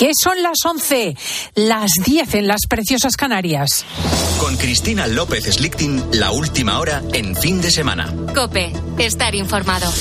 [0.00, 1.14] que son las 11,
[1.56, 3.84] las 10 en las preciosas Canarias.
[4.38, 8.10] Con Cristina López Slichting, la última hora en fin de semana.
[8.34, 9.92] Cope, estar informado.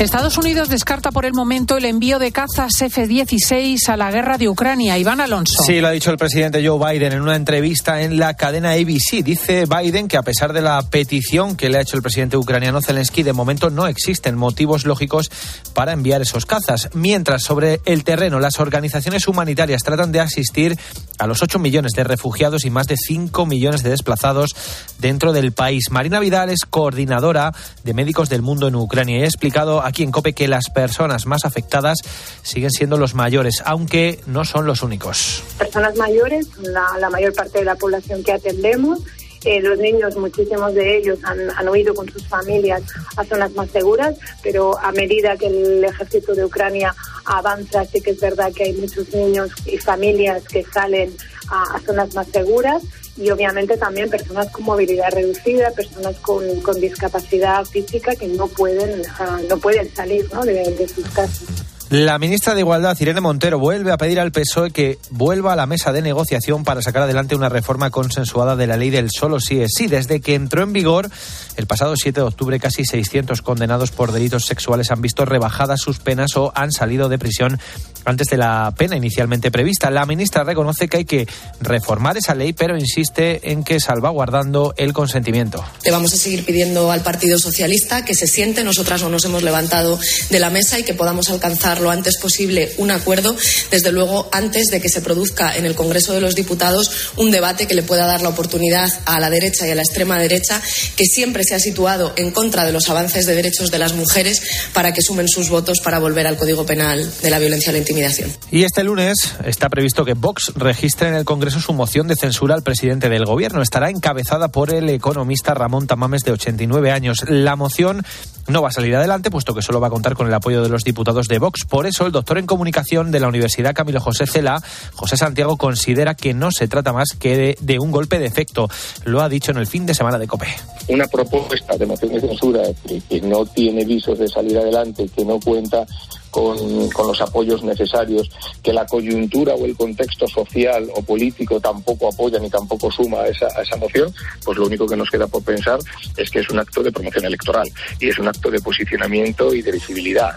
[0.00, 4.48] Estados Unidos descarta por el momento el envío de cazas F-16 a la guerra de
[4.48, 4.98] Ucrania.
[4.98, 5.62] Iván Alonso.
[5.64, 9.22] Sí, lo ha dicho el presidente Joe Biden en una entrevista en la cadena ABC.
[9.22, 12.82] Dice Biden que a pesar de la petición que le ha hecho el presidente ucraniano
[12.82, 15.30] Zelensky, de momento no existen motivos lógicos
[15.74, 16.90] para enviar esos cazas.
[16.94, 20.76] Mientras, sobre el terreno, las organizaciones humanitarias tratan de asistir
[21.18, 24.54] a los 8 millones de refugiados y más de 5 millones de desplazados
[24.98, 25.90] dentro del país.
[25.90, 30.10] Marina Vidal es coordinadora de Médicos del Mundo en Ucrania y ha explicado aquí en
[30.10, 31.98] COPE que las personas más afectadas
[32.42, 35.42] siguen siendo los mayores, aunque no son los únicos.
[35.58, 39.00] Personas mayores, la, la mayor parte de la población que atendemos.
[39.44, 42.82] Eh, los niños, muchísimos de ellos han, han, huido con sus familias
[43.16, 48.12] a zonas más seguras, pero a medida que el ejército de Ucrania avanza, sí que
[48.12, 51.14] es verdad que hay muchos niños y familias que salen
[51.48, 52.82] a, zonas más seguras
[53.16, 59.00] y obviamente también personas con movilidad reducida, personas con, con discapacidad física que no pueden,
[59.00, 60.42] uh, no pueden salir ¿no?
[60.42, 61.73] De sus casas.
[61.90, 65.66] La ministra de Igualdad, Irene Montero, vuelve a pedir al PSOE que vuelva a la
[65.66, 69.60] mesa de negociación para sacar adelante una reforma consensuada de la ley del solo sí
[69.60, 69.86] es sí.
[69.86, 71.10] Desde que entró en vigor
[71.56, 75.98] el pasado 7 de octubre, casi 600 condenados por delitos sexuales han visto rebajadas sus
[75.98, 77.60] penas o han salido de prisión
[78.04, 79.90] antes de la pena inicialmente prevista.
[79.90, 81.26] La ministra reconoce que hay que
[81.60, 85.64] reformar esa ley, pero insiste en que salvaguardando el consentimiento.
[85.84, 88.64] Le vamos a seguir pidiendo al Partido Socialista que se siente.
[88.64, 89.98] Nosotras no nos hemos levantado
[90.30, 93.36] de la mesa y que podamos alcanzar lo antes posible un acuerdo,
[93.70, 97.66] desde luego antes de que se produzca en el Congreso de los Diputados un debate
[97.66, 100.60] que le pueda dar la oportunidad a la derecha y a la extrema derecha,
[100.96, 104.42] que siempre se ha situado en contra de los avances de derechos de las mujeres,
[104.72, 107.78] para que sumen sus votos para volver al Código Penal de la violencia a la
[107.94, 108.30] intimidación.
[108.50, 112.54] Y este lunes está previsto que Vox registre en el Congreso su moción de censura
[112.54, 113.62] al presidente del Gobierno.
[113.62, 117.24] Estará encabezada por el economista Ramón Tamames, de 89 años.
[117.28, 118.04] La moción
[118.46, 120.68] no va a salir adelante, puesto que solo va a contar con el apoyo de
[120.68, 121.64] los diputados de Vox.
[121.64, 124.62] Por eso, el doctor en comunicación de la Universidad Camilo José Cela,
[124.94, 128.68] José Santiago, considera que no se trata más que de, de, un golpe de efecto.
[129.04, 130.48] Lo ha dicho en el fin de semana de COPE.
[130.88, 135.24] Una propuesta de moción de censura que, que no tiene visos de salir adelante, que
[135.24, 135.86] no cuenta
[136.34, 138.28] con, con, los apoyos necesarios,
[138.60, 143.28] que la coyuntura o el contexto social o político tampoco apoya ni tampoco suma a
[143.28, 144.12] esa, a esa moción,
[144.44, 145.78] pues lo único que nos queda por pensar
[146.16, 149.62] es que es un acto de promoción electoral y es un acto de posicionamiento y
[149.62, 150.36] de visibilidad.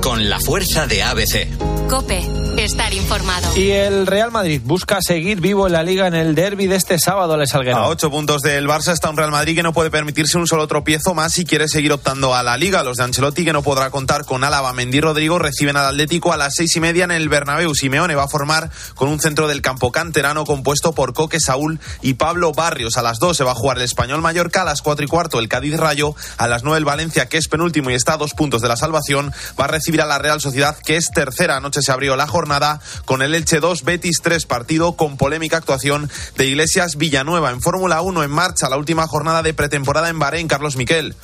[0.00, 1.88] Con la fuerza de ABC.
[1.88, 2.22] Cope,
[2.58, 3.56] estar informado.
[3.56, 6.98] Y el Real Madrid busca seguir vivo en la liga en el derby de este
[6.98, 7.78] sábado, Les Salguero.
[7.78, 10.66] A ocho puntos del Barça está un Real Madrid que no puede permitirse un solo
[10.66, 12.82] tropiezo más si quiere seguir optando a la liga.
[12.82, 16.36] Los de Ancelotti que no podrá contar con Álava, Mendy, Rodrigo reciben al Atlético a
[16.36, 17.74] las seis y media en el Bernabéu.
[17.74, 22.14] Simeone va a formar con un centro del campo canterano compuesto por Coque, Saúl y
[22.14, 22.98] Pablo Barrios.
[22.98, 25.38] A las dos se va a jugar el Español Mallorca, a las cuatro y cuarto
[25.38, 28.34] el Cádiz Rayo, a las nueve el Valencia que es penúltimo y está a dos
[28.34, 31.56] puntos de la salvación va a recibir a la Real Sociedad, que es tercera.
[31.56, 36.10] Anoche se abrió la jornada con el Elche 2, Betis 3, partido con polémica actuación
[36.36, 37.50] de Iglesias Villanueva.
[37.50, 41.14] En Fórmula 1 en marcha, la última jornada de pretemporada en Bahrein, Carlos Miquel.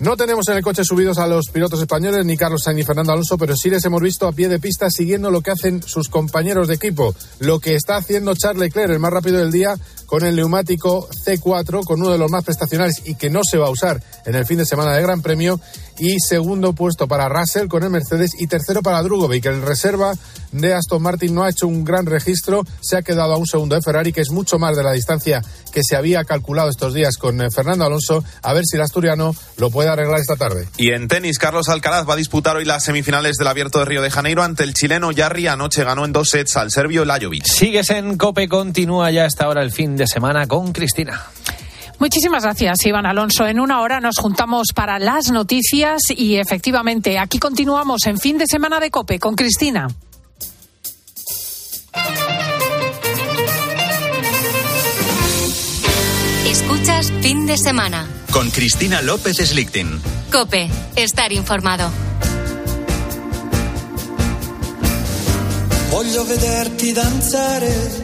[0.00, 3.12] No tenemos en el coche subidos a los pilotos españoles, ni Carlos Sainz ni Fernando
[3.12, 6.08] Alonso, pero sí les hemos visto a pie de pista siguiendo lo que hacen sus
[6.08, 7.14] compañeros de equipo.
[7.38, 11.84] Lo que está haciendo Charles Leclerc, el más rápido del día, con el neumático C4,
[11.84, 14.44] con uno de los más prestacionales y que no se va a usar en el
[14.46, 15.60] fin de semana de Gran Premio.
[15.98, 20.14] Y segundo puesto para Russell con el Mercedes y tercero para Drugovic, el reserva
[20.50, 23.74] de Aston Martin no ha hecho un gran registro, se ha quedado a un segundo
[23.74, 27.16] de Ferrari, que es mucho más de la distancia que se había calculado estos días
[27.16, 28.24] con Fernando Alonso.
[28.42, 30.68] A ver si el asturiano lo puede arreglar esta tarde.
[30.76, 34.02] Y en tenis, Carlos Alcaraz va a disputar hoy las semifinales del Abierto de Río
[34.02, 35.48] de Janeiro ante el chileno Yarri.
[35.48, 37.44] Anoche ganó en dos sets al serbio Lajovic.
[37.46, 41.24] Sigues en Cope, continúa ya hasta ahora el fin de semana con Cristina.
[41.98, 43.46] Muchísimas gracias, Iván Alonso.
[43.46, 48.46] En una hora nos juntamos para las noticias y efectivamente aquí continuamos en fin de
[48.46, 49.88] semana de Cope con Cristina.
[56.46, 58.06] Escuchas fin de semana.
[58.30, 60.00] Con Cristina López Slichting.
[60.30, 61.90] Cope, estar informado.
[65.90, 68.03] Voglio vederti danzare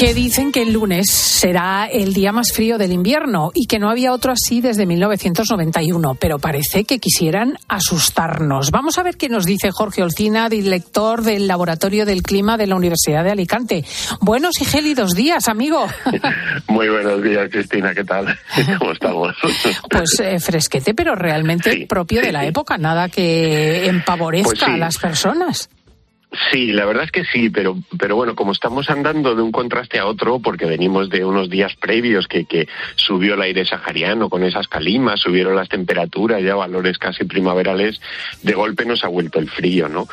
[0.00, 3.90] Que dicen que el lunes será el día más frío del invierno y que no
[3.90, 8.70] había otro así desde 1991, pero parece que quisieran asustarnos.
[8.70, 12.76] Vamos a ver qué nos dice Jorge Olcina, director del Laboratorio del Clima de la
[12.76, 13.84] Universidad de Alicante.
[14.22, 15.86] Buenos y gélidos días, amigo.
[16.68, 18.24] Muy buenos días, Cristina, ¿qué tal?
[18.78, 19.36] ¿Cómo estamos?
[19.90, 24.96] Pues eh, fresquete, pero realmente propio de la época, nada que empavorezca Pues a las
[24.96, 25.68] personas.
[26.52, 29.98] Sí, la verdad es que sí, pero, pero bueno, como estamos andando de un contraste
[29.98, 34.44] a otro, porque venimos de unos días previos que, que subió el aire sahariano con
[34.44, 38.00] esas calimas, subieron las temperaturas ya valores casi primaverales,
[38.42, 40.06] de golpe nos ha vuelto el frío, ¿no?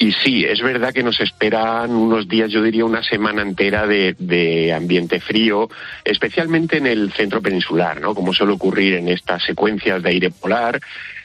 [0.00, 4.16] Y sí, es verdad que nos esperan unos días, yo diría una semana entera de,
[4.18, 5.70] de ambiente frío,
[6.04, 8.16] especialmente en el centro peninsular, ¿no?
[8.16, 10.80] Como suele ocurrir en estas secuencias de aire polar,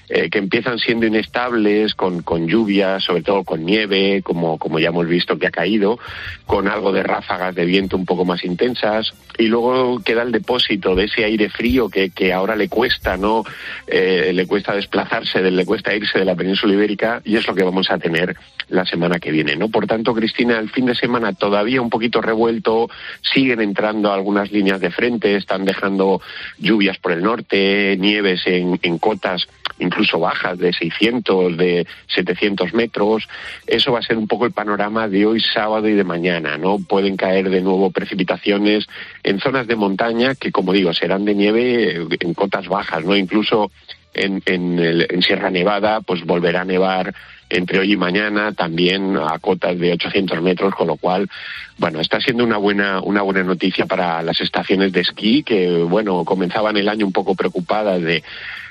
[0.10, 4.90] eh, que empiezan siendo inestables, con, con lluvia, sobre todo con nieve, como, como ya
[4.90, 6.00] hemos visto que ha caído,
[6.46, 10.96] con algo de ráfagas de viento un poco más intensas, y luego queda el depósito
[10.96, 13.44] de ese aire frío que, que ahora le cuesta, ¿no?
[13.86, 17.54] Eh, le cuesta desplazarse, de- le cuesta irse de la península ibérica, y es lo
[17.54, 18.36] que vamos a tener
[18.70, 19.70] la semana que viene, ¿no?
[19.70, 22.90] Por tanto, Cristina, el fin de semana todavía un poquito revuelto,
[23.22, 26.22] siguen entrando algunas líneas de frente, están dejando
[26.58, 29.48] lluvias por el norte, nieves en, en cotas
[29.80, 33.28] incluso bajas de 600, de 700 metros.
[33.66, 36.80] Eso va a ser un poco el panorama de hoy sábado y de mañana, ¿no?
[36.80, 38.86] Pueden caer de nuevo precipitaciones
[39.24, 43.16] en zonas de montaña que, como digo, serán de nieve eh, en cotas bajas, ¿no?
[43.16, 43.72] Incluso
[44.14, 47.14] en, en, el- en Sierra Nevada, pues volverá a nevar
[47.50, 51.30] entre hoy y mañana, también a cotas de 800 metros, con lo cual,
[51.78, 56.26] bueno, está siendo una buena, una buena noticia para las estaciones de esquí que, bueno,
[56.26, 58.22] comenzaban el año un poco preocupadas de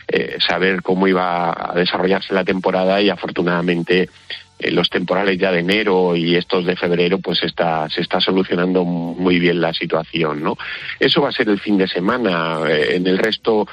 [0.09, 4.09] eh, saber cómo iba a desarrollarse la temporada y afortunadamente
[4.59, 8.85] eh, los temporales ya de enero y estos de febrero pues está, se está solucionando
[8.85, 10.57] muy bien la situación, ¿no?
[10.99, 12.61] Eso va a ser el fin de semana.
[12.69, 13.69] Eh, en el resto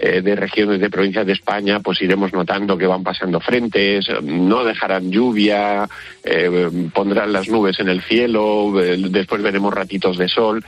[0.00, 4.62] eh, de regiones de provincias de España, pues iremos notando que van pasando frentes, no
[4.62, 5.88] dejarán lluvia,
[6.22, 10.64] eh, pondrán las nubes en el cielo, eh, después veremos ratitos de sol,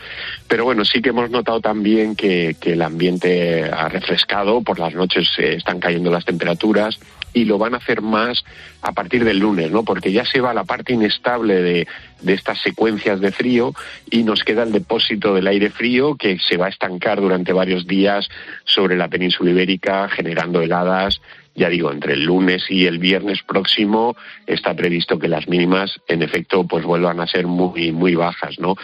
[0.48, 4.94] pero bueno, sí que hemos notado también que, que el ambiente ha refrescado, por las
[4.94, 6.98] noches están cayendo las temperaturas
[7.32, 8.44] y lo van a hacer más
[8.82, 9.84] a partir del lunes, ¿no?
[9.84, 11.86] Porque ya se va la parte inestable de,
[12.22, 13.74] de estas secuencias de frío
[14.10, 17.86] y nos queda el depósito del aire frío que se va a estancar durante varios
[17.86, 18.28] días
[18.64, 21.20] sobre la península ibérica, generando heladas.
[21.54, 26.22] Ya digo, entre el lunes y el viernes próximo está previsto que las mínimas, en
[26.22, 28.76] efecto, pues vuelvan a ser muy, muy bajas, ¿no?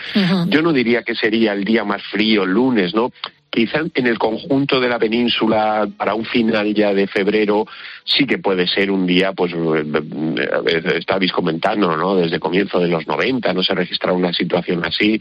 [0.49, 3.13] Yo no diría que sería el día más frío lunes, ¿no?
[3.57, 7.67] Quizá en el conjunto de la península, para un final ya de febrero,
[8.05, 12.17] sí que puede ser un día, pues eh, estabais comentando, ¿no?
[12.17, 15.19] Desde comienzo de los 90 no se registra una situación así.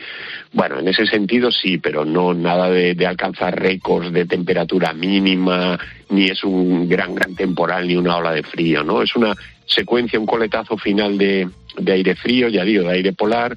[0.51, 5.79] Bueno, en ese sentido sí, pero no nada de, alcanzar récords de temperatura mínima,
[6.09, 9.01] ni es un gran, gran temporal, ni una ola de frío, ¿no?
[9.01, 9.33] Es una
[9.65, 11.47] secuencia, un coletazo final de
[11.87, 13.55] aire frío, ya digo, de aire polar,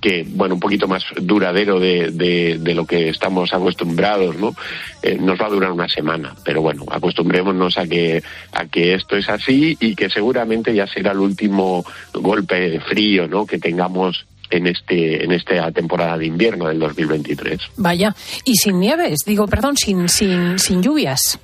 [0.00, 4.54] que, bueno, un poquito más duradero de, de, de lo que estamos acostumbrados, ¿no?
[5.02, 8.22] Eh, nos va a durar una semana, pero bueno, acostumbrémonos a que,
[8.52, 13.26] a que esto es así y que seguramente ya será el último golpe de frío,
[13.26, 13.46] ¿no?
[13.46, 17.60] Que tengamos en este en esta temporada de invierno del 2023.
[17.76, 18.14] Vaya,
[18.44, 21.38] y sin nieves, digo, perdón, sin, sin, sin lluvias.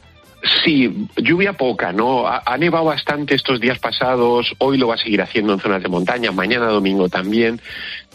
[0.65, 2.27] Sí, lluvia poca, ¿no?
[2.27, 5.83] Ha, ha, nevado bastante estos días pasados, hoy lo va a seguir haciendo en zonas
[5.83, 7.61] de montaña, mañana domingo también,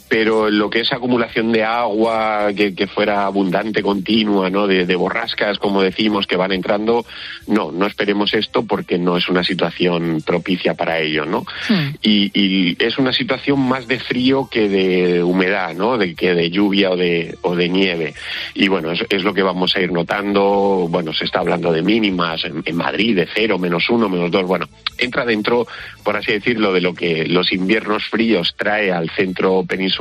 [0.10, 4.68] pero lo que es acumulación de agua, que, que fuera abundante, continua, ¿no?
[4.68, 7.06] De, de, borrascas, como decimos, que van entrando,
[7.48, 11.46] no, no esperemos esto porque no es una situación propicia para ello, ¿no?
[11.68, 11.96] Hmm.
[12.02, 15.98] Y, y, es una situación más de frío que de humedad, ¿no?
[15.98, 18.14] De que de lluvia o de, o de nieve.
[18.54, 21.82] Y bueno, es, es lo que vamos a ir notando, bueno, se está hablando de
[21.82, 25.68] mínimas en, en Madrid, de cero, menos uno, menos dos, bueno, entra dentro,
[26.04, 29.97] por así decirlo, de lo que los inviernos fríos trae al centro peninsular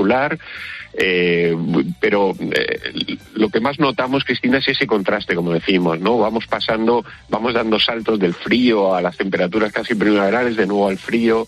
[0.98, 1.54] eh,
[2.00, 6.18] pero eh, lo que más notamos, Cristina, es ese contraste, como decimos, ¿no?
[6.18, 10.98] Vamos pasando, vamos dando saltos del frío a las temperaturas casi primaverales, de nuevo al
[10.98, 11.46] frío.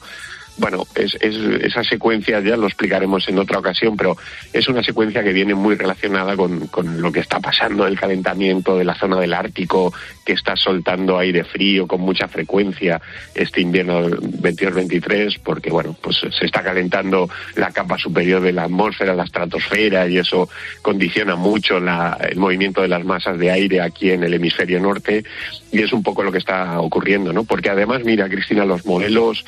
[0.59, 4.17] Bueno, es, es, esa secuencia ya lo explicaremos en otra ocasión, pero
[4.53, 6.69] es una secuencia que viene muy relacionada con,
[7.01, 9.93] lo que está pasando, el calentamiento de la zona del Ártico,
[10.25, 13.01] que está soltando aire frío con mucha frecuencia
[13.35, 19.15] este invierno 22-23, porque bueno, pues se está calentando la capa superior de la atmósfera,
[19.15, 20.49] la estratosfera, y eso
[20.83, 25.25] condiciona mucho la, el movimiento de las masas de aire aquí en el hemisferio norte,
[25.71, 27.45] y es un poco lo que está ocurriendo, ¿no?
[27.45, 29.45] Porque además, mira, Cristina, los modelos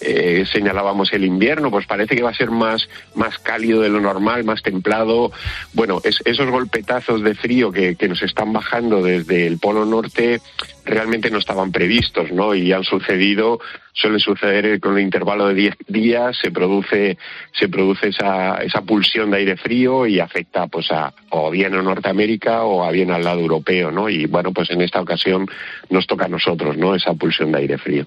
[0.00, 4.00] eh, señalábamos el invierno, pues parece que va a ser más, más cálido de lo
[4.00, 5.32] normal, más templado.
[5.72, 10.40] Bueno, esos golpetazos de frío que nos están bajando desde el Polo Norte
[10.84, 12.54] realmente no estaban previstos, ¿no?
[12.54, 13.60] Y han sucedido,
[13.92, 17.18] suele suceder con un intervalo de 10 días, se produce,
[17.58, 21.82] se produce esa, esa pulsión de aire frío y afecta, pues, a, o bien a
[21.82, 24.08] Norteamérica o a bien al lado europeo, ¿no?
[24.08, 25.46] Y bueno, pues en esta ocasión
[25.90, 26.94] nos toca a nosotros, ¿no?
[26.94, 28.06] Esa pulsión de aire frío.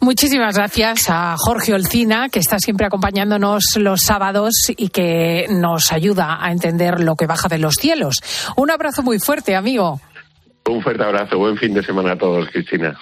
[0.00, 6.38] Muchísimas gracias a Jorge Olcina, que está siempre acompañándonos los sábados y que nos ayuda
[6.40, 8.16] a entender lo que baja de los cielos.
[8.56, 10.00] Un abrazo muy fuerte, amigo.
[10.68, 12.98] Un fuerte abrazo, buen fin de semana a todos, Cristina.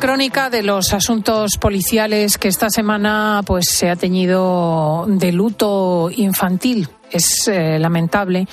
[0.00, 6.88] Crónica de los asuntos policiales que esta semana pues se ha teñido de luto infantil
[7.10, 8.46] es eh, lamentable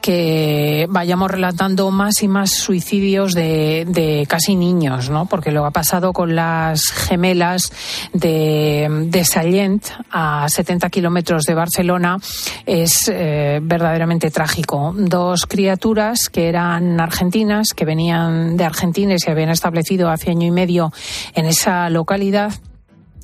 [0.00, 5.26] que vayamos relatando más y más suicidios de, de, casi niños, ¿no?
[5.26, 7.72] Porque lo ha pasado con las gemelas
[8.12, 12.18] de, de Sallent, a 70 kilómetros de Barcelona,
[12.66, 14.94] es eh, verdaderamente trágico.
[14.96, 20.46] Dos criaturas que eran argentinas, que venían de Argentina y se habían establecido hace año
[20.46, 20.92] y medio
[21.34, 22.52] en esa localidad,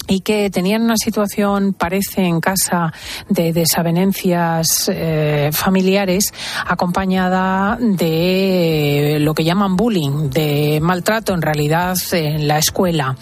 [0.09, 2.93] y que tenían una situación, parece, en casa
[3.29, 6.33] de desavenencias eh, familiares,
[6.67, 13.17] acompañada de lo que llaman bullying, de maltrato en realidad en la escuela.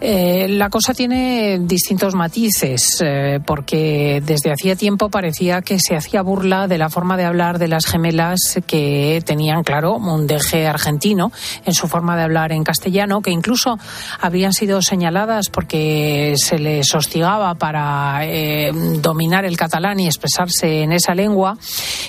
[0.00, 6.22] Eh, la cosa tiene distintos matices, eh, porque desde hacía tiempo parecía que se hacía
[6.22, 11.32] burla de la forma de hablar de las gemelas que tenían, claro, un deje argentino
[11.64, 13.78] en su forma de hablar en castellano, que incluso
[14.20, 20.92] habrían sido señaladas porque se les hostigaba para eh, dominar el catalán y expresarse en
[20.92, 21.56] esa lengua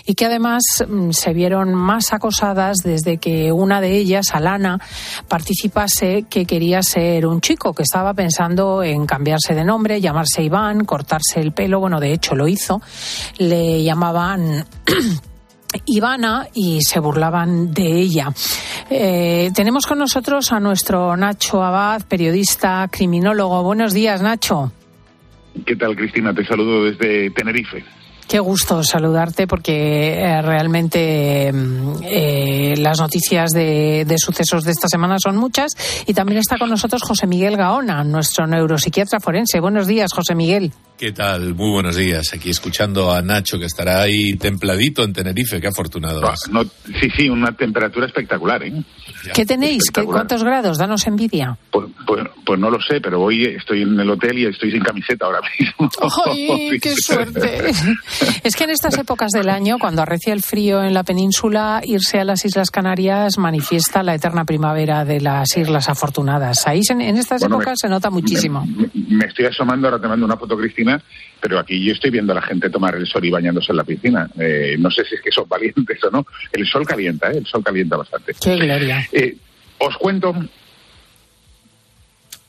[0.06, 4.80] y que además mm, se vieron más acosadas desde que una de ellas, Alana,
[5.28, 10.86] participase que quería ser un chico, que estaba pensando en cambiarse de nombre, llamarse Iván,
[10.86, 12.82] cortarse el pelo, bueno, de hecho lo hizo,
[13.38, 14.66] le llamaban...
[15.86, 18.28] Ivana y se burlaban de ella.
[18.90, 23.64] Eh, tenemos con nosotros a nuestro Nacho Abad, periodista, criminólogo.
[23.64, 24.72] Buenos días, Nacho.
[25.66, 26.34] ¿Qué tal, Cristina?
[26.34, 27.84] Te saludo desde Tenerife.
[28.28, 34.88] Qué gusto saludarte porque eh, realmente mm, eh, las noticias de, de, sucesos de esta
[34.88, 35.74] semana son muchas
[36.08, 39.60] y también está con nosotros José Miguel Gaona, nuestro neuropsiquiatra forense.
[39.60, 40.72] Buenos días, José Miguel.
[41.02, 41.56] ¿Qué tal?
[41.56, 42.32] Muy buenos días.
[42.32, 45.60] Aquí escuchando a Nacho, que estará ahí templadito en Tenerife.
[45.60, 46.22] Qué afortunado.
[46.52, 48.62] No, sí, sí, una temperatura espectacular.
[48.62, 48.84] ¿eh?
[49.34, 49.86] ¿Qué tenéis?
[49.92, 50.78] ¿Qué, ¿Cuántos grados?
[50.78, 51.58] Danos envidia.
[51.72, 54.84] Pues, pues, pues, no lo sé, pero hoy estoy en el hotel y estoy sin
[54.84, 55.90] camiseta ahora mismo.
[56.28, 57.72] ¡Ay, qué suerte!
[58.44, 62.20] es que en estas épocas del año, cuando arrecia el frío en la península, irse
[62.20, 66.68] a las Islas Canarias manifiesta la eterna primavera de las Islas Afortunadas.
[66.68, 68.68] Ahí en, en estas bueno, épocas me, se nota muchísimo.
[68.68, 70.91] Me, me, estoy asomando, ahora te mando una foto, Cristina,
[71.40, 73.84] pero aquí yo estoy viendo a la gente tomar el sol y bañándose en la
[73.84, 74.30] piscina.
[74.40, 76.26] Eh, no sé si es que son valientes o no.
[76.52, 77.38] El sol calienta, ¿eh?
[77.38, 78.34] el sol calienta bastante.
[78.42, 79.08] Qué gloria.
[79.12, 79.36] Eh,
[79.80, 80.34] os cuento.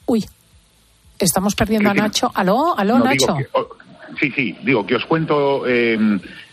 [0.06, 0.24] Uy,
[1.18, 2.30] estamos perdiendo a Nacho.
[2.34, 2.78] ¿Aló?
[2.78, 3.34] ¿Aló, no, Nacho?
[3.36, 3.68] Que, oh,
[4.20, 5.98] sí, sí, digo que os cuento eh,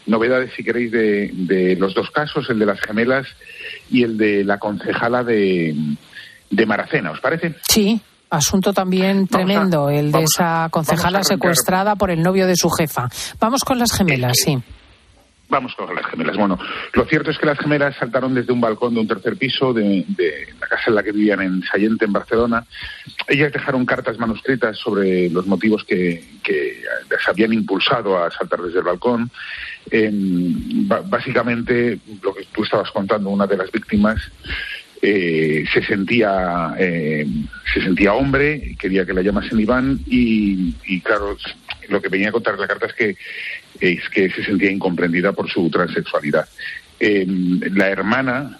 [0.05, 3.27] novedades, si queréis, de, de, los dos casos, el de las gemelas
[3.91, 5.75] y el de la concejala de,
[6.49, 7.55] de Maracena, ¿os parece?
[7.67, 8.01] Sí.
[8.29, 13.09] Asunto también tremendo, a, el de esa concejala secuestrada por el novio de su jefa.
[13.39, 14.57] Vamos con las gemelas, sí.
[15.49, 16.37] Vamos con las gemelas.
[16.37, 16.59] Bueno,
[16.93, 20.05] lo cierto es que las gemelas saltaron desde un balcón de un tercer piso de,
[20.09, 22.63] de la casa en la que vivían en Sayente, en Barcelona.
[23.27, 28.77] Ellas dejaron cartas manuscritas sobre los motivos que, que les habían impulsado a saltar desde
[28.77, 29.31] el balcón.
[29.89, 34.21] Eh, básicamente, lo que tú estabas contando, una de las víctimas
[35.01, 37.25] eh, se sentía eh,
[37.73, 41.37] se sentía hombre, quería que la llamasen Iván y, y, claro,
[41.87, 43.15] lo que venía a contar la carta es que
[43.79, 46.47] es que se sentía incomprendida por su transexualidad.
[46.99, 48.59] Eh, la hermana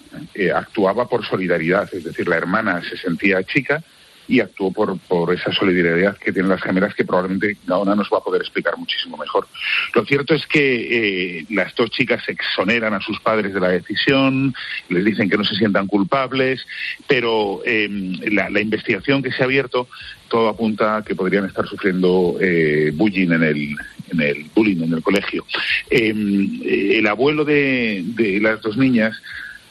[0.56, 3.84] actuaba por solidaridad, es decir, la hermana se sentía chica
[4.30, 8.20] y actuó por, por esa solidaridad que tienen las gemelas que probablemente Gaona nos va
[8.20, 9.48] a poder explicar muchísimo mejor.
[9.96, 14.54] Lo cierto es que eh, las dos chicas exoneran a sus padres de la decisión,
[14.88, 16.66] les dicen que no se sientan culpables,
[17.08, 17.90] pero eh,
[18.32, 19.88] la, investigación que se ha abierto
[20.28, 23.76] todo apunta a que podrían estar sufriendo eh, bullying en el,
[24.12, 25.44] en el bullying en el colegio.
[25.90, 29.20] Em, el abuelo de, de las dos niñas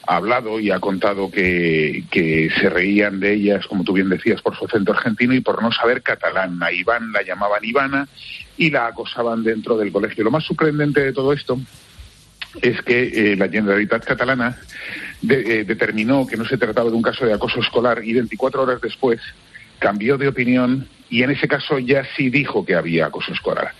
[0.08, 2.02] ha hablado y ha contado que,
[2.58, 5.70] se reían de ellas, como tú bien decías, por su acento argentino y por no
[5.70, 6.62] saber catalán.
[6.62, 8.08] A Iván la llamaban Ivana
[8.56, 10.24] y la acosaban dentro del colegio.
[10.24, 11.60] Lo más sorprendente de todo esto
[12.62, 14.56] es que eh, la Generalitat catalana
[15.28, 18.80] eh, determinó que no se trataba de un caso de acoso escolar y 24 horas
[18.80, 19.20] después
[19.78, 23.72] cambió de opinión y en ese caso ya sí dijo que había acoso escolar.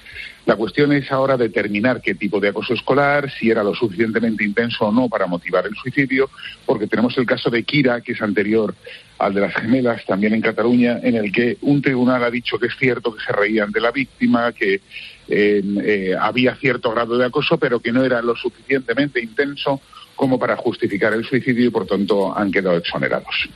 [0.48, 4.86] La cuestión es ahora determinar qué tipo de acoso escolar, si era lo suficientemente intenso
[4.86, 6.30] o no para motivar el suicidio,
[6.64, 8.74] porque tenemos el caso de Kira, que es anterior
[9.18, 12.68] al de las gemelas, también en Cataluña, en el que un tribunal ha dicho que
[12.68, 14.80] es cierto que se reían de la víctima, que
[15.28, 19.82] eh, eh, había cierto grado de acoso, pero que no era lo suficientemente intenso
[20.16, 23.50] como para justificar el suicidio y, por tanto, han quedado exonerados.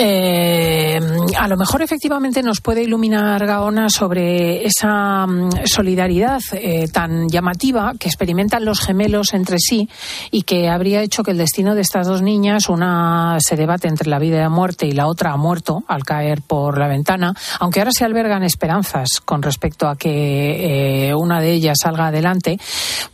[0.00, 1.00] Eh,
[1.36, 7.94] a lo mejor efectivamente nos puede iluminar Gaona sobre esa mm, solidaridad eh, tan llamativa
[7.98, 9.88] que experimentan los gemelos entre sí
[10.30, 14.08] y que habría hecho que el destino de estas dos niñas, una se debate entre
[14.08, 17.34] la vida y la muerte y la otra ha muerto al caer por la ventana,
[17.58, 22.56] aunque ahora se albergan esperanzas con respecto a que eh, una de ellas salga adelante,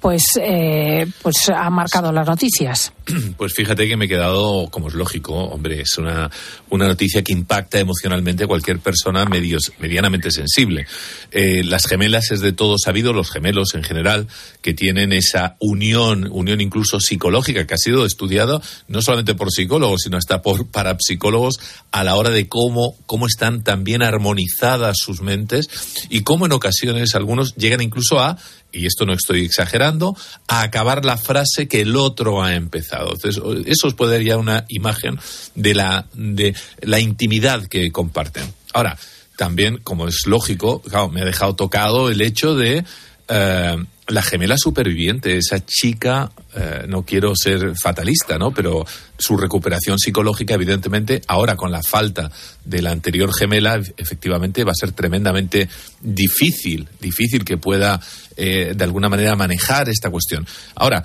[0.00, 2.93] pues, eh, pues ha marcado las noticias.
[3.37, 6.31] Pues fíjate que me he quedado, como es lógico, hombre, es una,
[6.75, 10.87] una noticia que impacta emocionalmente a cualquier persona medianamente sensible.
[11.31, 14.26] Eh, las gemelas es de todo sabido, los gemelos en general,
[14.61, 20.02] que tienen esa unión, unión incluso psicológica, que ha sido estudiada no solamente por psicólogos,
[20.02, 21.61] sino hasta por parapsicólogos
[21.93, 25.69] a la hora de cómo, cómo están también armonizadas sus mentes
[26.09, 28.37] y cómo en ocasiones algunos llegan incluso a
[28.75, 30.16] y esto no estoy exagerando,
[30.49, 33.12] a acabar la frase que el otro ha empezado.
[33.14, 35.19] Entonces, eso os puede dar una imagen
[35.54, 38.52] de la, de la intimidad que comparten.
[38.73, 38.99] Ahora,
[39.37, 42.85] también, como es lógico, me ha dejado tocado el hecho de
[43.28, 48.52] eh, la gemela superviviente, esa chica, eh, no quiero ser fatalista, ¿no?
[48.52, 48.84] Pero
[49.18, 52.30] su recuperación psicológica, evidentemente, ahora con la falta
[52.64, 55.68] de la anterior gemela, efectivamente va a ser tremendamente
[56.02, 58.00] difícil, difícil que pueda
[58.37, 60.46] eh, de alguna manera manejar esta cuestión.
[60.75, 61.02] Ahora,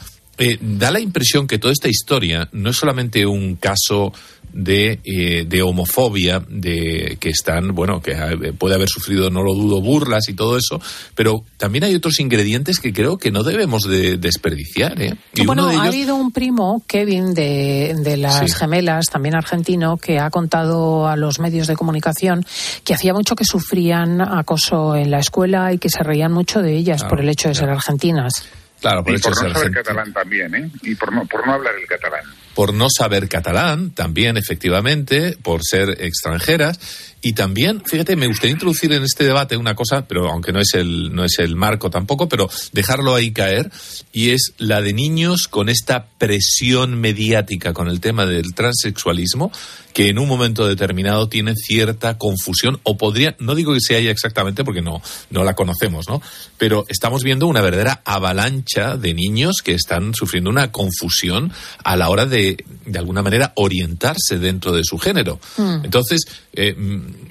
[0.62, 4.14] da la impresión que toda esta historia no es solamente un caso
[4.54, 8.16] de, eh, de, homofobia, de que están, bueno, que
[8.58, 10.82] puede haber sufrido, no lo dudo, burlas y todo eso,
[11.16, 15.02] pero también hay otros ingredientes que creo que no debemos de desperdiciar.
[15.02, 15.16] ¿eh?
[15.46, 21.08] bueno, ha habido un primo, Kevin, de, de las gemelas, también argentino, que ha contado
[21.08, 22.46] a los medios de comunicación
[22.84, 26.76] que hacía mucho que sufrían acoso en la escuela y que se reían mucho de
[26.76, 28.46] ellas por el hecho de ser argentinas.
[28.80, 30.72] Claro, por y por no saber catalán también, ¿eh?
[30.84, 32.24] Y por no, por no hablar el catalán.
[32.56, 37.09] Por no saber catalán, también, efectivamente, por ser extranjeras.
[37.22, 40.74] Y también, fíjate, me gustaría introducir en este debate una cosa, pero aunque no es
[40.74, 43.72] el, no es el marco tampoco, pero dejarlo ahí caer,
[44.14, 49.52] y es la de niños con esta presión mediática con el tema del transexualismo,
[49.94, 54.12] que en un momento determinado tienen cierta confusión, o podría, no digo que se haya
[54.12, 56.22] exactamente porque no, no la conocemos, ¿no?
[56.58, 61.52] Pero estamos viendo una verdadera avalancha de niños que están sufriendo una confusión
[61.84, 65.40] a la hora de, de alguna manera, orientarse dentro de su género.
[65.58, 65.82] Mm.
[65.84, 66.22] Entonces,
[66.54, 66.76] eh,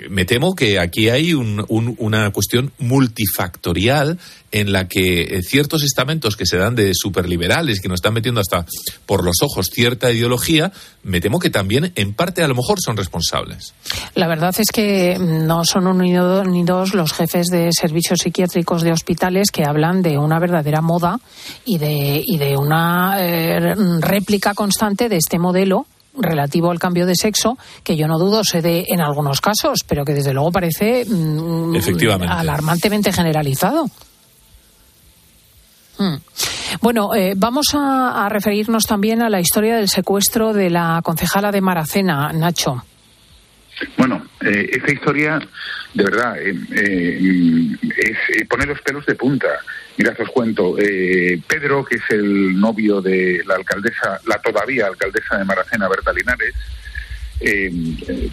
[0.09, 1.65] me temo que aquí hay un,
[1.99, 4.19] una cuestión multifactorial
[4.51, 8.41] en la que eh, ciertos estamentos que se dan de superliberales, que nos están metiendo
[8.41, 8.65] hasta
[9.05, 12.97] por los ojos cierta ideología, me temo que también en parte a lo mejor son
[12.97, 13.75] responsables.
[14.15, 18.93] La verdad es que no son uno ni dos los jefes de servicios psiquiátricos de
[18.93, 21.19] hospitales que hablan de una verdadera moda
[21.65, 25.87] y de, y de una eh, réplica constante de este modelo
[26.21, 30.05] relativo al cambio de sexo, que yo no dudo se dé en algunos casos, pero
[30.05, 31.77] que desde luego parece mm,
[32.29, 33.87] alarmantemente generalizado.
[35.99, 36.17] Hmm.
[36.81, 41.61] Bueno, eh, vamos a, referirnos también a la historia del secuestro de la concejala de
[41.61, 42.85] Maracena, Nacho.
[43.97, 45.41] Bueno, eh, esta historia,
[45.95, 49.49] de verdad, eh, eh pone los pelos de punta.
[49.97, 50.77] Mirad, os cuento.
[50.77, 56.55] Pedro, que es el novio de la alcaldesa, la todavía alcaldesa de Maracena, Berta Linares,
[57.41, 57.71] eh,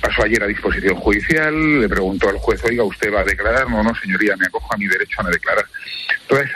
[0.01, 3.69] pasó ayer a disposición judicial, le preguntó al juez, oiga, ¿usted va a declarar?
[3.69, 5.65] No, no, señoría, me acojo a mi derecho a no declarar.
[6.27, 6.53] Todo ese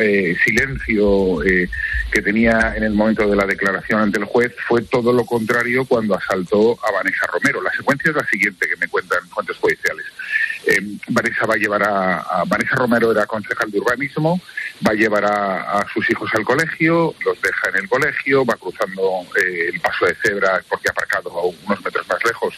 [0.00, 1.68] eh, silencio eh,
[2.10, 5.84] que tenía en el momento de la declaración ante el juez fue todo lo contrario
[5.84, 7.62] cuando asaltó a Vanessa Romero.
[7.62, 10.04] La secuencia es la siguiente que me cuentan fuentes judiciales.
[10.66, 14.40] Eh, Vanessa va a llevar a, Vanessa Romero era concejal de urbanismo,
[14.86, 19.26] va a llevar a, sus hijos al colegio, los deja en el colegio, va cruzando
[19.36, 22.54] eh, el paso de cebra porque ha aparcado a unos metros más lejos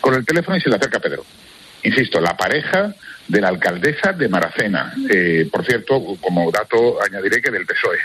[0.00, 1.24] con el teléfono y se le acerca a Pedro.
[1.82, 2.94] Insisto, la pareja
[3.28, 4.92] de la alcaldesa de Maracena.
[5.10, 7.98] Eh, por cierto, como dato añadiré que del PSOE.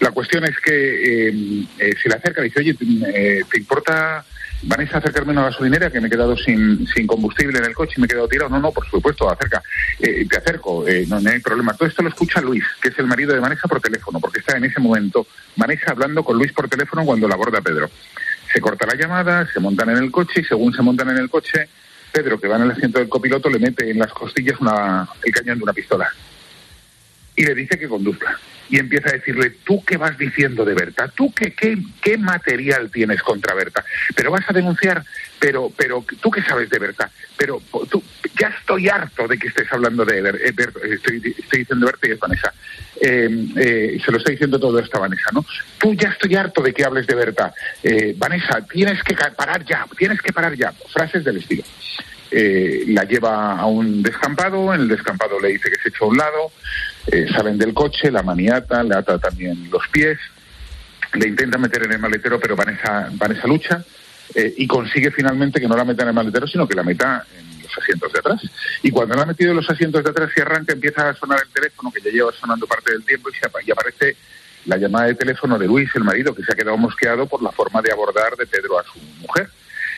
[0.00, 2.76] La cuestión es que eh, eh, se le acerca y dice, oye,
[3.14, 4.24] eh, ¿te importa,
[4.62, 8.00] Vanessa, acercarme a una gasolinera que me he quedado sin, combustible en el coche y
[8.00, 8.50] me he quedado tirado?
[8.50, 9.62] No, no, por supuesto, acerca.
[10.00, 11.74] Eh, te acerco, eh, no, no hay problema.
[11.74, 14.56] Todo esto lo escucha Luis, que es el marido de Vanessa por teléfono, porque está
[14.56, 17.90] en ese momento Vanessa hablando con Luis por teléfono cuando la aborda Pedro.
[18.52, 21.28] Se corta la llamada, se montan en el coche y según se montan en el
[21.28, 21.68] coche,
[22.12, 25.32] Pedro, que va en el asiento del copiloto, le mete en las costillas una, el
[25.32, 26.10] cañón de una pistola
[27.36, 28.38] y le dice que conduzca.
[28.68, 31.08] Y empieza a decirle, ¿tú qué vas diciendo de Berta?
[31.08, 33.84] ¿Tú qué, qué, qué material tienes contra Berta?
[34.14, 35.04] Pero vas a denunciar,
[35.38, 37.08] pero, pero ¿tú qué sabes de Berta?
[37.36, 38.02] Pero tú,
[38.40, 40.80] ya estoy harto de que estés hablando de Ber- eh, Berta.
[40.82, 42.52] Estoy, estoy diciendo Berta y es Vanessa.
[43.00, 45.44] Eh, eh, se lo está diciendo todo esto a Vanessa, ¿no?
[45.78, 47.52] Tú ya estoy harto de que hables de Berta.
[47.84, 50.72] Eh, Vanessa, tienes que parar ya, tienes que parar ya.
[50.92, 51.62] Frases del estilo.
[52.32, 56.08] Eh, la lleva a un descampado, en el descampado le dice que se echa a
[56.08, 56.50] un lado,
[57.06, 60.18] eh, salen del coche, la maniata, le ata también los pies,
[61.14, 63.84] le intenta meter en el maletero, pero Vanessa, Vanessa lucha
[64.34, 67.24] eh, y consigue finalmente que no la meta en el maletero, sino que la meta
[67.38, 68.42] en los asientos de atrás.
[68.82, 71.40] Y cuando la ha metido en los asientos de atrás y arranca, empieza a sonar
[71.44, 74.16] el teléfono, que ya lleva sonando parte del tiempo, y, se y aparece
[74.64, 77.52] la llamada de teléfono de Luis, el marido, que se ha quedado mosqueado por la
[77.52, 79.48] forma de abordar de Pedro a su mujer.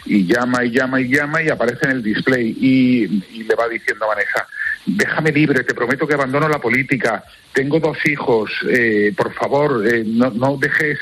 [0.04, 3.68] Y llama y llama y llama y aparece en el display y, y le va
[3.68, 4.46] diciendo a Vanessa,
[4.96, 10.04] déjame libre, te prometo que abandono la política, tengo dos hijos, eh, por favor, eh,
[10.06, 10.98] no, no dejes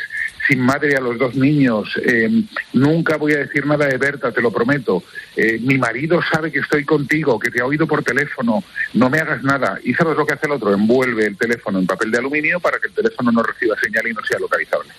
[0.48, 2.30] sin madre a los dos niños, eh,
[2.72, 5.02] nunca voy a decir nada de Berta, te lo prometo,
[5.38, 9.18] Eh, mi marido sabe que estoy contigo, que te ha oído por teléfono, no me
[9.18, 9.78] hagas nada.
[9.84, 10.72] ¿Y sabes lo que hace el otro?
[10.72, 14.14] Envuelve el teléfono en papel de aluminio para que el teléfono no reciba señal y
[14.14, 14.92] no sea localizable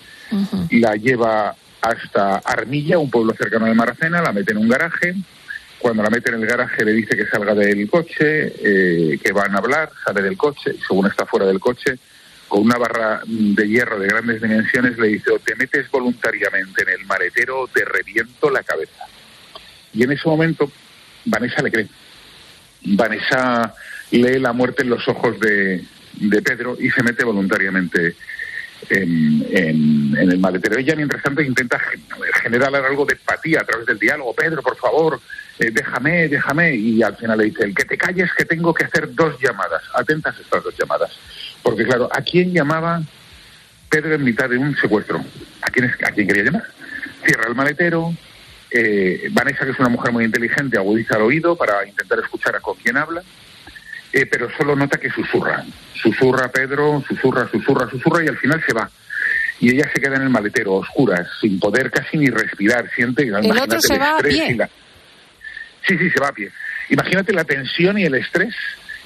[0.70, 5.14] la lleva hasta Armilla, un pueblo cercano de Maracena, la mete en un garaje.
[5.78, 9.54] Cuando la mete en el garaje le dice que salga del coche, eh, que van
[9.54, 11.98] a hablar, sale del coche, según está fuera del coche,
[12.48, 16.88] con una barra de hierro de grandes dimensiones le dice, o te metes voluntariamente en
[17.00, 19.04] el maletero, te reviento la cabeza.
[19.94, 20.70] Y en ese momento
[21.24, 21.86] Vanessa le cree.
[22.84, 23.74] Vanessa
[24.10, 28.14] lee la muerte en los ojos de, de Pedro y se mete voluntariamente
[28.88, 30.78] en, en- el maletero.
[30.78, 32.02] Ella, mientras tanto, intenta gen-
[32.42, 34.34] generar algo de empatía a través del diálogo.
[34.34, 35.20] Pedro, por favor,
[35.58, 36.74] eh, déjame, déjame.
[36.74, 39.82] Y al final le dice, el que te calles que tengo que hacer dos llamadas.
[39.94, 41.10] Atentas estas dos llamadas.
[41.62, 43.02] Porque, claro, ¿a quién llamaba
[43.90, 45.24] Pedro en mitad de un secuestro?
[45.62, 46.64] ¿A quién, es- a quién quería llamar?
[47.24, 48.14] Cierra el maletero.
[48.70, 52.60] eh, Vanessa, que es una mujer muy inteligente, agudiza el oído para intentar escuchar a
[52.60, 53.22] con quién habla
[54.12, 55.64] eh, pero solo nota que susurra.
[55.94, 58.88] Susurra Pedro, susurra, susurra, susurra y al final se va.
[59.60, 62.88] Y ella se queda en el maletero, a oscuras, sin poder casi ni respirar.
[62.94, 64.46] Siente, El otro se va a estrés pie.
[64.52, 64.70] y la-
[65.88, 66.50] Sí, sí, se va a pie.
[66.90, 68.54] Imagínate la tensión y el estrés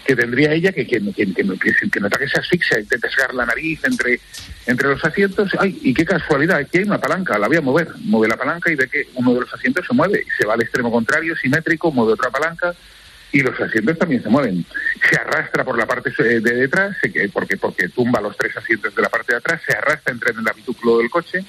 [0.04, 3.32] que tendría ella, que, que, que, que, que- que nota que se asfixia, intenta sacar
[3.34, 4.18] la nariz entre,
[4.66, 5.52] entre los asientos.
[5.60, 6.56] ¡Ay, y qué casualidad!
[6.56, 7.86] Aquí hay una palanca, la voy a mover.
[8.00, 10.26] Mueve la palanca y ve que uno de los asientos se mueve.
[10.36, 12.74] Se va al extremo contrario, simétrico, mueve otra palanca
[13.30, 14.64] y los asientos también se mueven.
[15.08, 16.96] Se arrastra por la parte eh, de detrás,
[17.32, 20.40] porque, porque tumba los tres asientos de la parte de atrás, se arrastra entre en
[20.40, 21.44] el habitáculo del coche,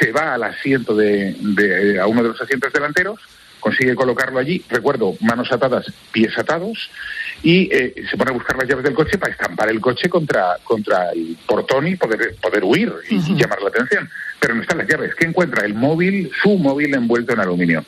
[0.00, 3.20] se va al asiento de, de- a uno de los asientos delanteros,
[3.60, 6.90] consigue colocarlo allí, recuerdo, manos atadas, pies atados,
[7.42, 10.56] y eh, se pone a buscar las llaves del coche para estampar el coche contra,
[10.64, 14.08] contra el portón y poder, poder huir y, y llamar la atención.
[14.40, 15.14] Pero no están las llaves.
[15.16, 15.64] ¿Qué encuentra?
[15.66, 17.84] El móvil, su móvil envuelto en aluminio.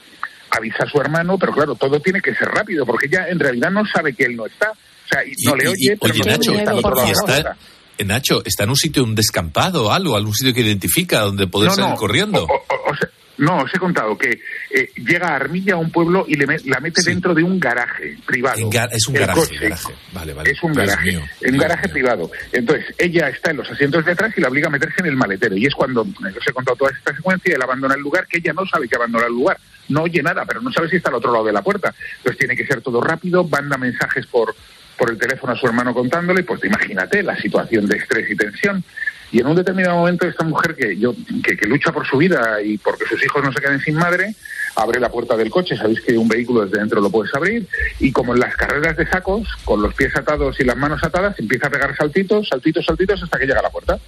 [0.51, 3.71] Avisa a su hermano, pero claro, todo tiene que ser rápido, porque ella en realidad
[3.71, 4.71] no sabe que él no está.
[4.71, 7.11] O sea, y no le oye, pero oye, no Nacho, está al otro lado y
[7.11, 7.57] de la está, puerta.
[7.99, 11.47] eh, Nacho, está en un sitio, un descampado o algo, algún sitio que identifica donde
[11.47, 12.45] poder No, salir no, corriendo.
[12.45, 13.09] o- o- o sea,
[13.41, 16.79] no, os he contado que eh, llega a Armilla, a un pueblo, y le la
[16.81, 18.71] mete dentro de un garaje privado.
[18.71, 19.59] Ga- es un garaje, coche.
[19.61, 19.95] garaje.
[20.13, 20.51] Vale, vale.
[20.51, 22.31] Es un Dios garaje, mío, un garaje privado.
[22.53, 25.17] Entonces, ella está en los asientos de atrás y la obliga a meterse en el
[25.17, 25.57] maletero.
[25.57, 28.39] Y es cuando eh, os he contado toda esta secuencia, él abandona el lugar, que
[28.39, 29.59] ella no sabe que abandona el lugar.
[29.89, 31.93] No oye nada, pero no sabe si está al otro lado de la puerta.
[32.19, 34.55] Entonces tiene que ser todo rápido, manda mensajes por,
[34.97, 38.85] por el teléfono a su hermano contándole, pues imagínate la situación de estrés y tensión.
[39.33, 41.15] Y en un determinado momento esta mujer que yo
[41.45, 44.35] que, lucha por su vida y porque sus hijos no se queden sin madre,
[44.75, 47.67] abre la puerta del coche, sabéis que un vehículo desde dentro lo puedes abrir,
[48.01, 51.39] y como en las carreras de sacos, con los pies atados y las manos atadas,
[51.39, 53.99] empieza a pegar saltitos, saltitos, saltitos hasta que llega a la puerta.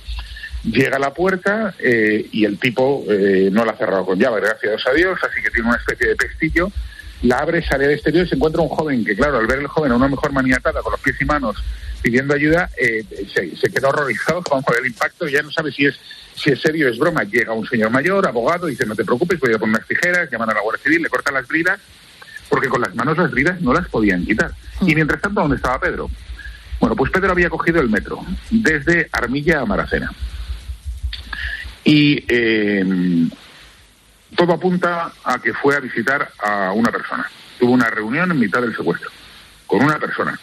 [0.64, 4.40] Llega a la puerta eh, y el tipo eh, no la ha cerrado con llave,
[4.40, 6.70] gracias a Dios, así que tiene una especie de pestillo.
[7.22, 9.68] La abre, sale al exterior y se encuentra un joven que, claro, al ver el
[9.68, 11.56] joven a una mejor maniatada con los pies y manos
[12.02, 15.86] pidiendo ayuda, eh, se, se quedó horrorizado con el impacto y ya no sabe si
[15.86, 15.94] es
[16.34, 17.24] si es serio o es broma.
[17.24, 20.50] Llega un señor mayor, abogado, dice, no te preocupes, voy a poner unas tijeras, llaman
[20.50, 21.80] a la Guardia Civil, le cortan las bridas,
[22.48, 24.52] porque con las manos las bridas no las podían quitar.
[24.80, 26.10] Y mientras tanto, ¿dónde estaba Pedro?
[26.80, 30.12] Bueno, pues Pedro había cogido el metro desde Armilla a Maracena.
[31.84, 33.28] Y eh,
[34.36, 37.28] todo apunta a que fue a visitar a una persona.
[37.58, 39.10] Tuvo una reunión en mitad del secuestro
[39.66, 40.38] con una persona.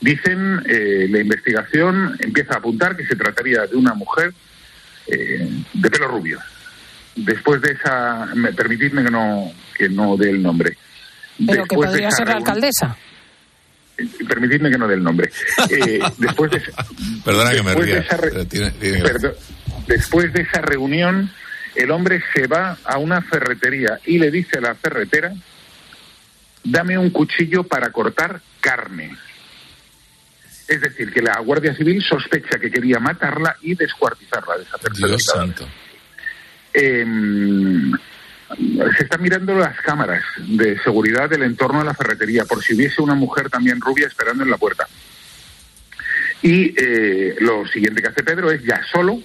[0.00, 4.32] Dicen, eh, la investigación empieza a apuntar que se trataría de una mujer
[5.06, 6.40] eh, de pelo rubio.
[7.14, 10.76] Después de esa, me, permitidme que no, que no dé el nombre.
[11.38, 12.96] Pero que Después de podría ser la reunión- alcaldesa.
[14.28, 15.30] Permitidme que no dé el nombre.
[15.70, 16.62] Eh, después de,
[17.24, 19.18] Perdona que me de esa re- pero tiene- tiene gracia.
[19.20, 19.34] Perdón.
[19.86, 21.30] Después de esa reunión,
[21.76, 25.32] el hombre se va a una ferretería y le dice a la ferretera,
[26.64, 29.16] dame un cuchillo para cortar carne.
[30.66, 35.24] Es decir, que la Guardia Civil sospecha que quería matarla y descuartizarla, deshacerse Dios del
[35.24, 35.56] cadáver.
[35.56, 35.68] santo.
[36.72, 37.92] Em,
[38.96, 43.00] se están mirando las cámaras de seguridad del entorno de la ferretería por si hubiese
[43.02, 44.88] una mujer también rubia esperando en la puerta.
[46.42, 49.20] Y eh, lo siguiente que hace Pedro es ya solo,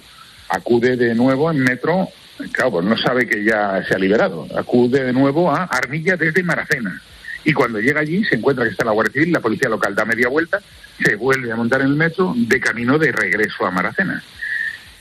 [0.48, 2.08] acude de nuevo en metro,
[2.52, 6.42] claro, pues no sabe que ya se ha liberado, acude de nuevo a Armilla desde
[6.42, 7.00] Maracena.
[7.44, 10.04] Y cuando llega allí se encuentra que está la Guardia Civil, la policía local da
[10.04, 10.60] media vuelta,
[11.04, 14.22] se vuelve a montar en el metro de camino de regreso a Maracena.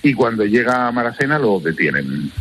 [0.01, 2.31] Y cuando llega a Maracena lo detienen.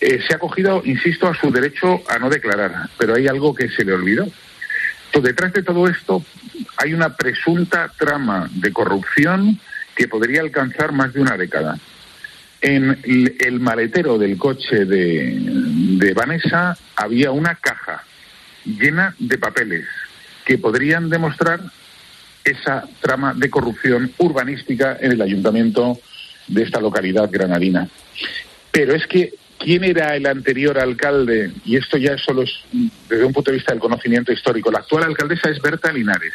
[0.00, 3.70] Eh, se ha cogido, insisto, a su derecho a no declarar, pero hay algo que
[3.70, 4.26] se le olvidó.
[5.22, 6.24] Detrás de todo esto
[6.76, 9.60] hay una presunta trama de corrupción
[9.94, 11.78] que podría alcanzar más de una década.
[12.66, 18.02] En el, maletero del coche de, Vanessa había una caja
[18.64, 19.84] llena de papeles
[20.46, 21.60] que podrían demostrar
[22.42, 25.98] esa trama de corrupción urbanística en el ayuntamiento
[26.48, 27.86] de esta localidad granadina.
[28.70, 31.50] Pero es que, ¿quién era el anterior alcalde?
[31.66, 32.50] Y esto ya solo es
[33.10, 34.70] desde un punto de vista del conocimiento histórico.
[34.70, 36.32] La actual alcaldesa es Berta Linares.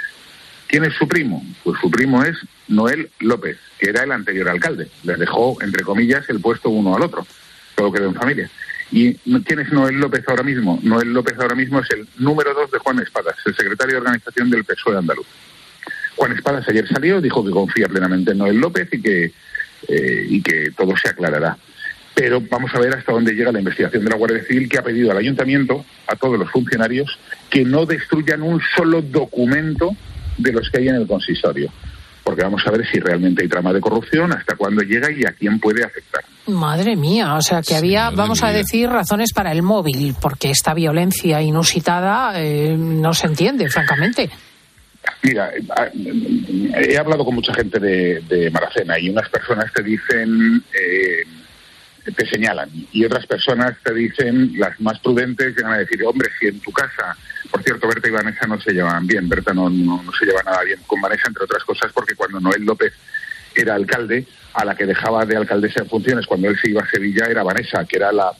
[0.69, 1.43] ¿Quién es su primo?
[1.63, 4.87] Pues su primo es Noel López, que era el anterior alcalde.
[5.03, 7.25] Le dejó, entre comillas, el puesto uno al otro.
[7.73, 8.51] Todo quedó en familia.
[8.91, 10.79] ¿Y quién es Noel López ahora mismo?
[10.83, 14.51] Noel López ahora mismo es el número dos de Juan Espadas, el secretario de organización
[14.51, 15.25] del PSOE andaluz.
[16.15, 19.31] Juan Espadas ayer salió, dijo que confía plenamente en Noel López y que,
[19.87, 21.57] eh, y que todo se aclarará.
[22.13, 24.83] Pero vamos a ver hasta dónde llega la investigación de la Guardia Civil, que ha
[24.83, 27.17] pedido al ayuntamiento, a todos los funcionarios,
[27.49, 29.95] que no destruyan un solo documento
[30.39, 31.71] de los que hay en el consistorio.
[32.23, 35.31] Porque vamos a ver si realmente hay trama de corrupción, hasta cuándo llega y a
[35.31, 36.23] quién puede afectar.
[36.47, 40.73] Madre mía, o sea que había, vamos a decir, razones para el móvil, porque esta
[40.73, 44.29] violencia inusitada eh, no se entiende, francamente.
[45.23, 50.63] Mira, eh, he hablado con mucha gente de, de Maracena y unas personas te dicen,
[50.73, 51.23] eh,
[52.15, 56.47] te señalan, y otras personas te dicen, las más prudentes, llegan a decir, hombre, si
[56.47, 57.15] en tu casa,
[57.51, 60.43] por cierto, Berta y Vanessa no se llevaban bien, Berta no, no, no se lleva
[60.43, 62.93] nada bien con Vanessa, entre otras cosas, porque cuando Noel López
[63.55, 66.89] era alcalde, a la que dejaba de alcaldesa en funciones cuando él se iba a
[66.89, 68.31] Sevilla era Vanessa, que era la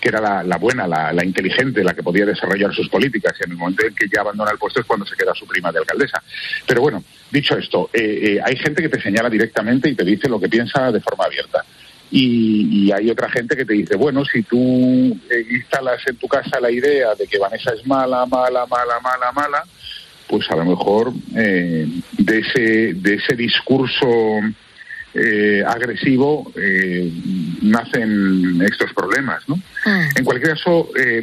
[0.00, 3.34] que era la, buena, la, la inteligente, la que podía desarrollar sus políticas.
[3.40, 5.44] Y en el momento en que ya abandona el puesto es cuando se queda su
[5.44, 6.22] prima de alcaldesa.
[6.66, 10.28] Pero bueno, dicho esto, eh, eh, hay gente que te señala directamente y te dice
[10.28, 11.64] lo que piensa de forma abierta.
[12.10, 15.16] Y, y hay otra gente que te dice, bueno, si tú
[15.50, 19.64] instalas en tu casa la idea de que Vanessa es mala, mala, mala, mala, mala,
[20.28, 21.86] pues a lo mejor eh,
[22.18, 24.06] de ese de ese discurso
[25.14, 27.10] eh, agresivo eh,
[27.70, 29.60] nacen estos problemas, ¿no?
[30.16, 31.22] En cualquier caso, eh,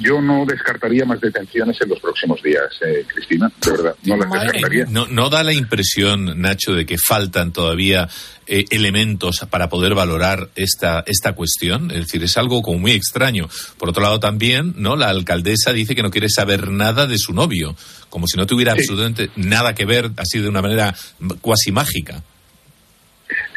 [0.00, 4.30] yo no descartaría más detenciones en los próximos días, eh, Cristina, de verdad, no las
[4.30, 4.86] descartaría.
[4.88, 8.08] No, no da la impresión, Nacho, de que faltan todavía
[8.46, 11.90] eh, elementos para poder valorar esta, esta cuestión.
[11.90, 13.48] Es decir, es algo como muy extraño.
[13.78, 14.96] Por otro lado, también, ¿no?
[14.96, 17.74] La alcaldesa dice que no quiere saber nada de su novio,
[18.10, 18.80] como si no tuviera Sí.
[18.80, 20.94] absolutamente nada que ver, así de una manera
[21.40, 22.22] cuasi mágica.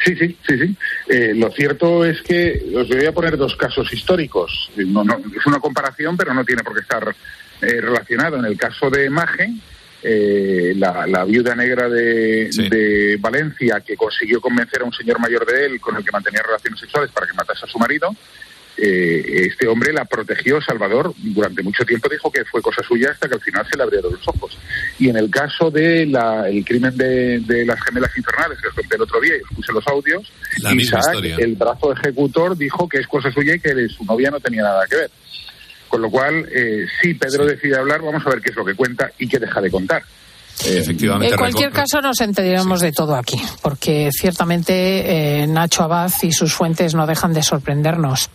[0.04, 0.76] Sí, sí, sí, sí.
[1.08, 4.70] Eh, lo cierto es que os voy a poner dos casos históricos.
[4.76, 7.14] Eh, No, no, es una comparación, pero no tiene por qué estar
[7.60, 8.38] eh, relacionado.
[8.38, 9.50] En el caso de Maje,
[10.02, 15.44] eh, la, la viuda negra de, de Valencia, que consiguió convencer a un señor mayor
[15.44, 18.14] de él con el que mantenía relaciones sexuales para que matase a su marido,
[18.80, 23.28] eh, este hombre la protegió, Salvador, durante mucho tiempo dijo que fue cosa suya hasta
[23.28, 24.56] que al final se le abrieron los ojos.
[24.98, 28.96] Y en el caso del el crimen de, de las gemelas infernales, que os conté
[28.96, 32.98] el otro día y os puse los audios, La Isaac, el brazo ejecutor, dijo que
[32.98, 35.10] es cosa suya y que su novia no tenía nada que ver.
[35.88, 38.74] Con lo cual, eh, si Pedro decide hablar, vamos a ver qué es lo que
[38.74, 40.02] cuenta y qué deja de contar.
[40.66, 41.32] Efectivamente.
[41.34, 46.52] En cualquier caso, nos enteraremos de todo aquí, porque ciertamente eh, Nacho Abad y sus
[46.52, 48.30] fuentes no dejan de sorprendernos.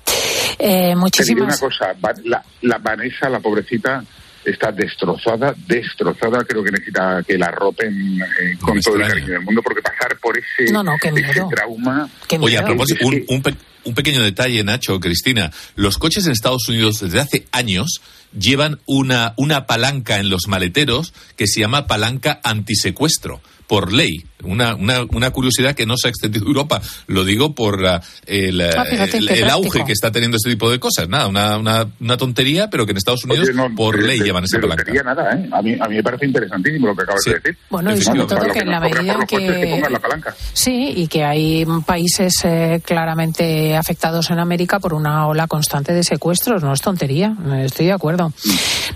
[0.57, 1.59] Eh, Te diré una muchísimas.
[1.59, 1.93] cosa,
[2.25, 4.03] la, la Vanessa, la pobrecita,
[4.45, 6.43] está destrozada, destrozada.
[6.45, 10.17] Creo que necesita que la ropen eh, con todo el cariño del mundo, porque pasar
[10.21, 11.49] por ese, No, no, qué ese miedo.
[11.49, 12.07] trauma.
[12.39, 13.55] Oye, a propósito, un, un pe-
[13.85, 15.51] un pequeño detalle, Nacho, Cristina.
[15.75, 18.01] Los coches en Estados Unidos desde hace años
[18.37, 24.23] llevan una, una palanca en los maleteros que se llama palanca antisecuestro, por ley.
[24.43, 26.81] Una, una, una curiosidad que no se ha extendido a Europa.
[27.07, 30.79] Lo digo por la- el, Ah, fíjate, el- auge que está teniendo este tipo de
[30.81, 31.07] cosas.
[31.07, 34.19] Nada, una, una, una tontería, pero que en Estados Unidos Oye, no, por de- ley
[34.19, 34.83] de- llevan esa palanca.
[35.05, 35.47] nada, ¿eh?
[35.49, 37.57] A mí, a mí me parece interesantísimo lo que acabas de decir.
[37.69, 40.35] Bueno, y sobre todo que en la medida coches, que- que pongan la palanca.
[40.51, 46.03] Sí, y que hay países eh, claramente afectados en América por una ola constante de
[46.03, 46.61] secuestros.
[46.63, 48.33] No es tontería, eh, estoy de acuerdo.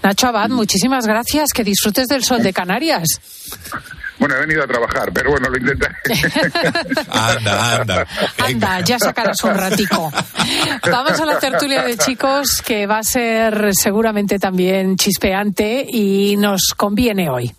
[0.04, 1.52] Nacho Abad, muchísimas gracias.
[1.54, 3.08] Que disfrutes del sol de Canarias.
[4.20, 5.96] Bueno, he venido a trabajar, pero bueno, lo intentaré.
[7.12, 8.08] Anda, anda.
[8.38, 10.12] Anda, ya sacarás un ratico.
[10.92, 16.74] Vamos a la tertulia de chicos, que va a ser seguramente también chispeante y nos
[16.76, 17.54] conviene hoy.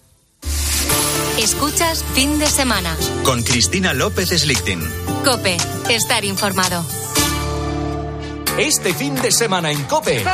[1.38, 2.96] Escuchas fin de semana.
[3.24, 4.80] Con Cristina López Slichting.
[5.24, 5.56] Cope,
[5.88, 6.84] estar informado.
[8.58, 10.24] Este fin de semana en Cope.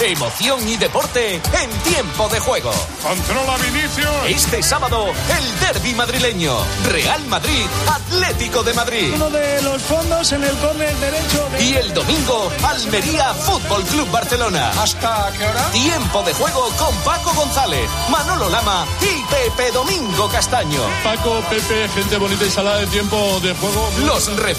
[0.00, 2.72] Emoción y deporte en tiempo de juego.
[3.02, 4.08] Controla Vinicius.
[4.26, 6.56] Este sábado, el derby madrileño.
[6.88, 9.12] Real Madrid, Atlético de Madrid.
[9.14, 11.48] Uno de los fondos en el córner derecho.
[11.52, 14.70] de- Y el domingo, Almería Fútbol Club Barcelona.
[14.80, 15.70] ¿Hasta qué hora?
[15.70, 20.80] Tiempo de juego con Paco González, Manolo Lama y Pepe Domingo Castaño.
[21.04, 23.90] Paco, Pepe, gente bonita y salada de tiempo de juego.
[24.06, 24.28] Los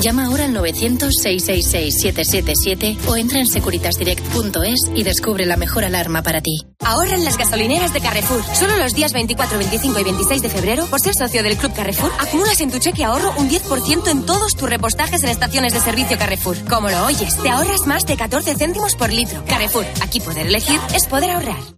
[0.00, 6.60] Llama ahora al 900-666-777 o entra en securitasdirect.es y descubre la mejor alarma para ti.
[6.84, 8.44] Ahorra en las gasolineras de Carrefour.
[8.54, 12.12] Solo los días 24, 25 y 26 de febrero, por ser socio del Club Carrefour,
[12.18, 16.16] acumulas en tu cheque ahorro un 10% en todos tus repostajes en estaciones de servicio
[16.16, 16.56] Carrefour.
[16.68, 19.44] Como lo oyes, te ahorras más de 14 céntimos por litro.
[19.46, 21.77] Carrefour, aquí poder elegir es poder ahorrar.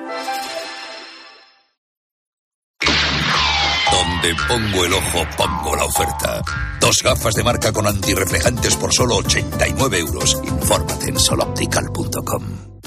[4.21, 6.41] Donde pongo el ojo, pongo la oferta.
[6.79, 10.39] Dos gafas de marca con antirreflejantes por solo 89 euros.
[10.43, 12.43] Infórmate en soloptical.com.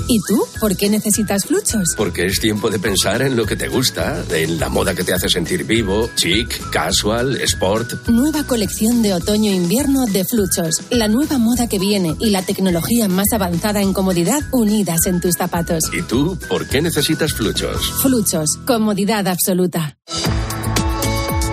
[0.06, 0.44] ¿Y tú?
[0.60, 1.94] ¿Por qué necesitas fluchos?
[1.96, 5.12] Porque es tiempo de pensar en lo que te gusta, en la moda que te
[5.12, 8.06] hace sentir vivo, chic, casual, sport.
[8.08, 10.82] Nueva colección de otoño-invierno de Fluchos.
[10.90, 15.34] La nueva moda que viene y la tecnología más avanzada en comodidad unidas en tus
[15.36, 15.82] zapatos.
[15.92, 17.90] ¿Y tú por qué necesitas fluchos?
[18.02, 18.58] Fluchos.
[18.66, 19.96] Comodidad absoluta.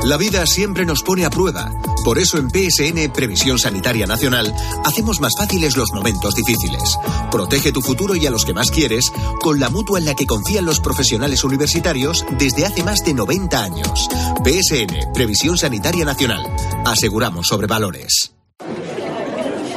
[0.04, 1.72] La vida siempre nos pone a prueba.
[2.04, 4.52] Por eso en PSN Previsión Sanitaria Nacional
[4.84, 6.98] hacemos más fáciles los momentos difíciles.
[7.30, 9.12] Protege tu futuro y a los que más quieres
[9.42, 13.64] con la mutua en la que confían los profesionales universitarios desde hace más de 90
[13.64, 14.10] años.
[14.44, 16.42] PSN Previsión Sanitaria Nacional.
[16.84, 18.34] Aseguramos sobre valores.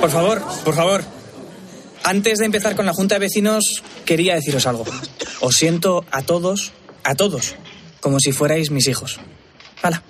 [0.01, 1.05] Por favor, por favor.
[2.03, 4.85] Antes de empezar con la Junta de Vecinos, quería deciros algo.
[5.41, 7.57] Os siento a todos, a todos,
[8.01, 9.21] como si fuerais mis hijos.
[9.83, 10.03] Hala,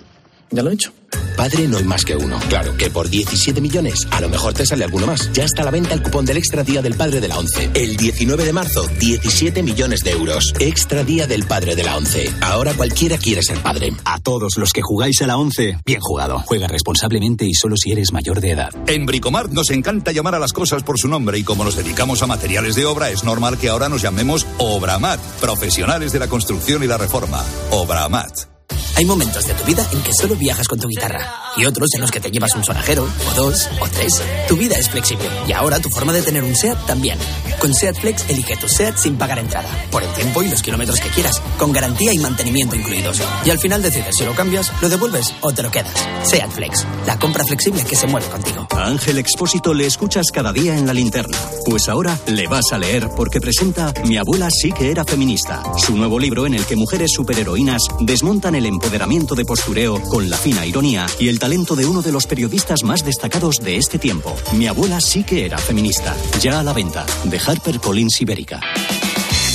[0.51, 0.91] ya lo he dicho.
[1.35, 2.39] Padre no hay más que uno.
[2.49, 5.31] Claro que por 17 millones a lo mejor te sale alguno más.
[5.33, 7.69] Ya está a la venta el cupón del Extra Día del Padre de la ONCE.
[7.73, 10.53] El 19 de marzo, 17 millones de euros.
[10.59, 12.31] Extra Día del Padre de la ONCE.
[12.41, 13.93] Ahora cualquiera quiere ser padre.
[14.05, 16.39] A todos los que jugáis a la 11, bien jugado.
[16.45, 18.69] Juega responsablemente y solo si eres mayor de edad.
[18.87, 22.21] En Bricomart nos encanta llamar a las cosas por su nombre y como nos dedicamos
[22.23, 26.83] a materiales de obra, es normal que ahora nos llamemos Obramat, profesionales de la construcción
[26.83, 27.43] y la reforma.
[27.71, 28.54] Obramat.
[28.97, 31.44] Hay momentos de tu vida en que solo viajas con tu guitarra.
[31.57, 34.21] Y otros en los que te llevas un sonajero, o dos, o tres.
[34.47, 37.17] Tu vida es flexible y ahora tu forma de tener un SEAT también.
[37.59, 40.99] Con SEAT Flex elige tu SEAT sin pagar entrada, por el tiempo y los kilómetros
[40.99, 43.21] que quieras, con garantía y mantenimiento incluidos.
[43.45, 45.93] Y al final decides si lo cambias, lo devuelves o te lo quedas.
[46.23, 48.67] SEAT Flex, la compra flexible que se mueve contigo.
[48.71, 51.37] A Ángel Expósito le escuchas cada día en la linterna.
[51.65, 55.95] Pues ahora le vas a leer porque presenta Mi abuela sí que era feminista, su
[55.95, 60.65] nuevo libro en el que mujeres superheroínas desmontan el empoderamiento de postureo con la fina
[60.65, 64.35] ironía y el talento de uno de los periodistas más destacados de este tiempo.
[64.53, 66.15] Mi abuela sí que era feminista.
[66.41, 67.05] Ya a la venta.
[67.25, 68.61] De Harper Collins Ibérica.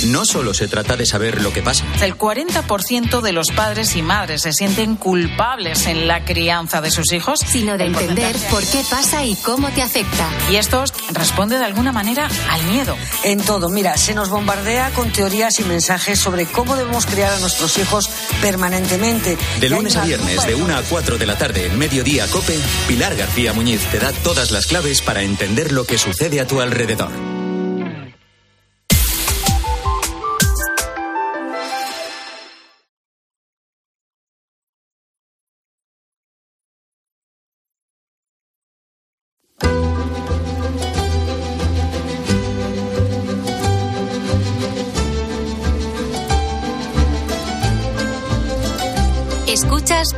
[0.07, 1.85] No solo se trata de saber lo que pasa.
[2.01, 7.11] El 40% de los padres y madres se sienten culpables en la crianza de sus
[7.11, 10.27] hijos, sino de entender por qué pasa y cómo te afecta.
[10.49, 12.95] Y esto responde de alguna manera al miedo.
[13.23, 17.39] En todo, mira, se nos bombardea con teorías y mensajes sobre cómo debemos criar a
[17.39, 18.09] nuestros hijos
[18.41, 19.37] permanentemente.
[19.59, 23.15] De lunes a viernes, de 1 a 4 de la tarde, en Mediodía Cope, Pilar
[23.15, 27.40] García Muñiz te da todas las claves para entender lo que sucede a tu alrededor.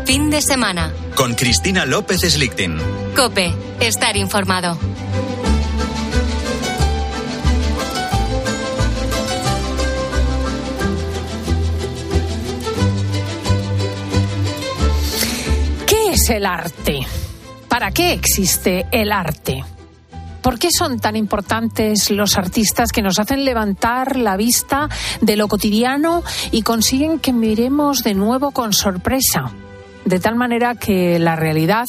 [0.05, 0.93] Fin de semana.
[1.13, 2.77] Con Cristina López Slichting.
[3.17, 4.77] Cope, estar informado.
[15.85, 16.99] ¿Qué es el arte?
[17.67, 19.65] ¿Para qué existe el arte?
[20.41, 24.87] ¿Por qué son tan importantes los artistas que nos hacen levantar la vista
[25.19, 29.51] de lo cotidiano y consiguen que miremos de nuevo con sorpresa?
[30.05, 31.85] De tal manera que la realidad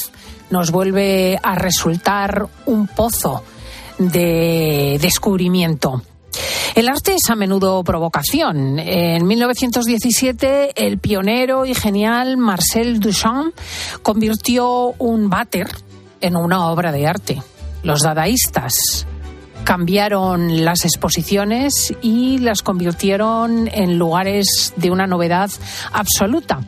[0.51, 3.43] nos vuelve a resultar un pozo
[3.99, 6.03] de descubrimiento.
[6.75, 8.79] El arte es a menudo provocación.
[8.79, 13.55] En 1917, el pionero y genial Marcel Duchamp
[14.03, 15.69] convirtió un váter
[16.21, 17.43] en una obra de arte.
[17.85, 19.07] Los dadaístas
[19.65, 25.51] cambiaron las exposiciones y las convirtieron en lugares de una novedad
[25.93, 26.61] absoluta.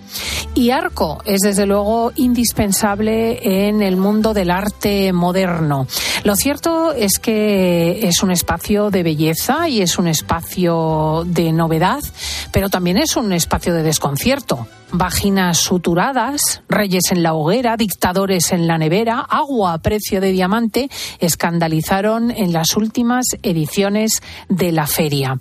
[0.54, 5.86] Y Arco es desde luego indispensable en el mundo del arte moderno.
[6.24, 12.02] Lo cierto es que es un espacio de belleza y es un espacio de novedad,
[12.50, 18.66] pero también es un espacio de desconcierto vaginas suturadas, reyes en la hoguera, dictadores en
[18.66, 25.38] la nevera, agua a precio de diamante, escandalizaron en las últimas ediciones de la feria.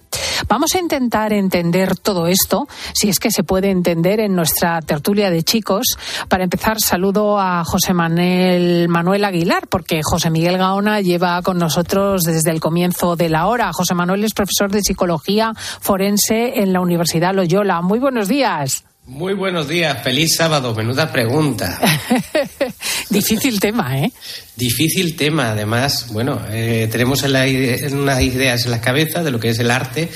[0.48, 5.30] Vamos a intentar entender todo esto, si es que se puede entender en nuestra tertulia
[5.30, 5.98] de chicos.
[6.28, 12.24] Para empezar, saludo a José Manuel, Manuel Aguilar, porque José Miguel Gaona lleva con nosotros
[12.24, 13.72] desde el comienzo de la hora.
[13.74, 17.82] José Manuel es profesor de psicología forense en la Universidad Loyola.
[17.82, 18.86] Muy buenos días.
[19.08, 21.80] Muy buenos días, feliz sábado, menuda pregunta.
[23.12, 24.12] Difícil tema, ¿eh?
[24.56, 29.60] Difícil tema, además, bueno, eh, tenemos unas ideas en la cabeza de lo que es
[29.60, 30.10] el arte.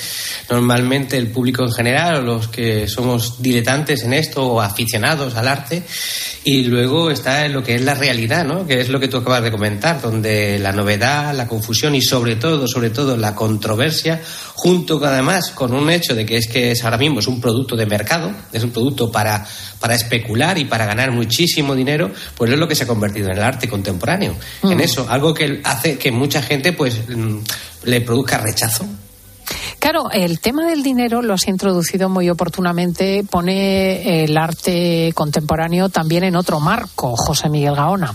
[0.50, 5.46] Normalmente el público en general, o los que somos diletantes en esto o aficionados al
[5.46, 5.84] arte,
[6.42, 8.66] y luego está en lo que es la realidad, ¿no?
[8.66, 12.34] Que es lo que tú acabas de comentar, donde la novedad, la confusión y sobre
[12.34, 14.20] todo, sobre todo la controversia,
[14.54, 17.76] junto además con un hecho de que es que es ahora mismo es un producto
[17.76, 18.79] de mercado, es un producto
[19.12, 19.46] para,
[19.78, 23.38] para especular y para ganar muchísimo dinero, pues es lo que se ha convertido en
[23.38, 24.80] el arte contemporáneo en Mm.
[24.80, 27.38] eso, algo que hace que mucha gente pues mm,
[27.84, 28.86] le produzca rechazo.
[29.78, 36.24] Claro, el tema del dinero lo has introducido muy oportunamente, pone el arte contemporáneo también
[36.24, 38.14] en otro marco, José Miguel Gaona.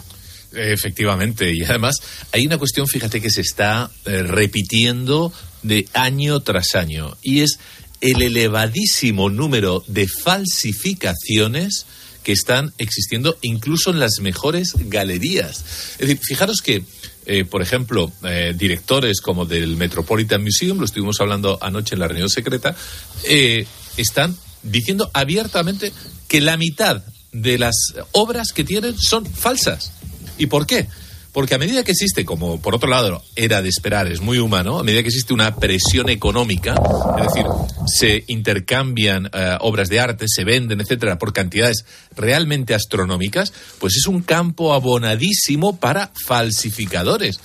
[0.53, 1.95] Efectivamente, y además
[2.31, 7.59] hay una cuestión, fíjate, que se está eh, repitiendo de año tras año, y es
[8.05, 11.87] el elevadísimo número de falsificaciones
[12.21, 15.63] que están existiendo incluso en las mejores galerías.
[15.93, 16.83] Es decir, fijaros que,
[17.25, 22.07] eh, por ejemplo, eh, directores como del Metropolitan Museum, lo estuvimos hablando anoche en la
[22.07, 22.75] reunión secreta,
[23.23, 23.65] eh,
[23.97, 25.91] están diciendo abiertamente
[26.27, 29.91] que la mitad de las obras que tienen son falsas.
[30.37, 30.87] ¿Y por qué?
[31.35, 34.79] Porque a medida que existe, como por otro lado era de esperar, es muy humano,
[34.79, 36.75] a medida que existe una presión económica,
[37.17, 37.45] es decir,
[37.87, 41.83] se intercambian eh, obras de arte, se venden, etcétera, por cantidades
[42.15, 47.37] realmente astronómicas, pues es un campo abonadísimo para falsificadores.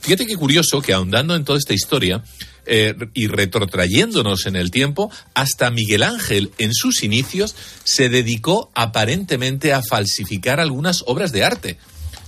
[0.00, 2.24] Fíjate qué curioso que ahondando en toda esta historia,
[2.66, 9.72] eh, y retrotrayéndonos en el tiempo, hasta Miguel Ángel en sus inicios se dedicó aparentemente
[9.72, 11.78] a falsificar algunas obras de arte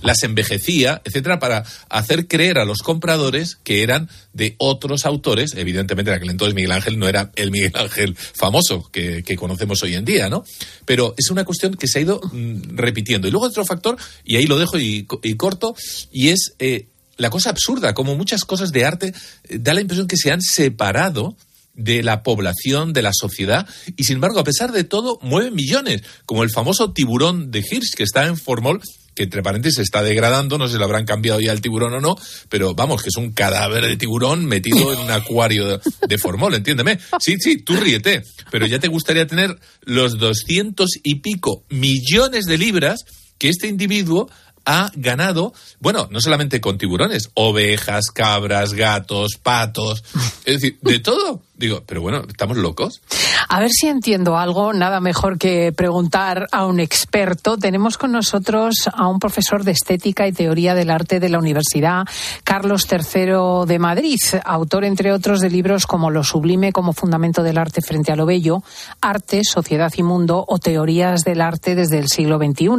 [0.01, 5.53] las envejecía, etcétera, para hacer creer a los compradores que eran de otros autores.
[5.55, 9.95] Evidentemente, en aquel entonces Miguel Ángel no era el Miguel Ángel famoso que, conocemos hoy
[9.95, 10.43] en día, ¿no?
[10.85, 13.27] Pero es una cuestión que se ha ido mm, repitiendo.
[13.27, 15.05] Y luego otro factor, y ahí lo dejo y,
[15.37, 15.75] corto,
[16.11, 16.87] y es eh,
[17.17, 20.41] la cosa absurda, como muchas cosas de arte, eh, da la impresión que se han
[20.41, 21.35] separado
[21.73, 26.01] de la población, de la sociedad, y sin embargo, a pesar de todo, mueven millones,
[26.25, 28.81] como el famoso tiburón de Hirsch, que está en Formol,
[29.19, 31.93] que entre paréntesis se está degradando, no sé si lo habrán cambiado ya el tiburón
[31.93, 32.15] o no,
[32.47, 36.99] pero vamos, que es un cadáver de tiburón metido en un acuario de, formol, entiéndeme.
[37.19, 42.57] Sí, sí, tú ríete, pero ya te gustaría tener los doscientos y pico millones de
[42.57, 43.03] libras
[43.37, 44.29] que este individuo
[44.63, 45.51] ha ganado,
[45.81, 50.01] bueno, no solamente con tiburones, ovejas, cabras, gatos, patos,
[50.45, 51.43] es decir, de todo.
[51.59, 53.01] Digo, pero bueno, ¿estamos locos?
[53.49, 57.57] A ver si entiendo algo, nada mejor que preguntar a un experto.
[57.57, 62.07] Tenemos con nosotros a un profesor de estética y teoría del arte de la Universidad
[62.45, 67.57] Carlos III de Madrid, autor, entre otros, de libros como Lo sublime como fundamento del
[67.57, 68.63] arte frente a lo bello,
[69.01, 72.69] Arte, Sociedad y Mundo o Teorías del arte desde el siglo XXI.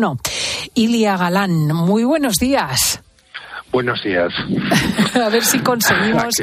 [0.72, 3.02] Ilia Galán, muy buenos días.
[3.72, 4.32] Buenos días.
[5.14, 6.34] a ver si conseguimos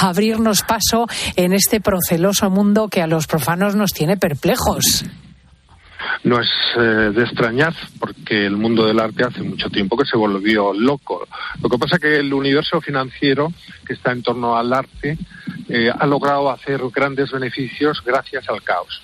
[0.00, 1.06] abrirnos paso
[1.36, 5.04] en este proceloso mundo que a los profanos nos tiene perplejos.
[6.24, 10.16] No es eh, de extrañar porque el mundo del arte hace mucho tiempo que se
[10.16, 11.26] volvió loco.
[11.60, 13.52] Lo que pasa es que el universo financiero
[13.86, 15.18] que está en torno al arte
[15.68, 19.02] eh, ha logrado hacer grandes beneficios gracias al caos.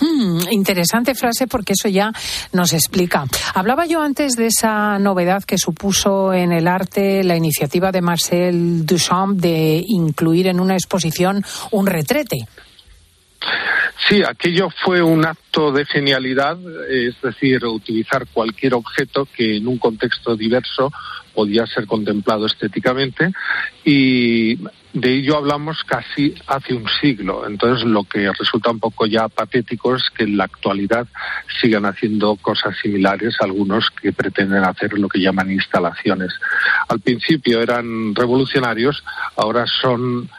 [0.00, 2.12] Hmm, interesante frase porque eso ya
[2.52, 3.24] nos explica.
[3.54, 8.86] Hablaba yo antes de esa novedad que supuso en el arte la iniciativa de Marcel
[8.86, 12.46] Duchamp de incluir en una exposición un retrete.
[14.08, 16.58] Sí, aquello fue un acto de genialidad,
[16.90, 20.92] es decir, utilizar cualquier objeto que en un contexto diverso
[21.34, 23.32] podía ser contemplado estéticamente
[23.84, 24.58] y
[24.94, 27.46] de ello hablamos casi hace un siglo.
[27.48, 31.08] Entonces, lo que resulta un poco ya patético es que en la actualidad
[31.60, 36.32] sigan haciendo cosas similares algunos que pretenden hacer lo que llaman instalaciones.
[36.88, 39.02] Al principio eran revolucionarios,
[39.36, 40.30] ahora son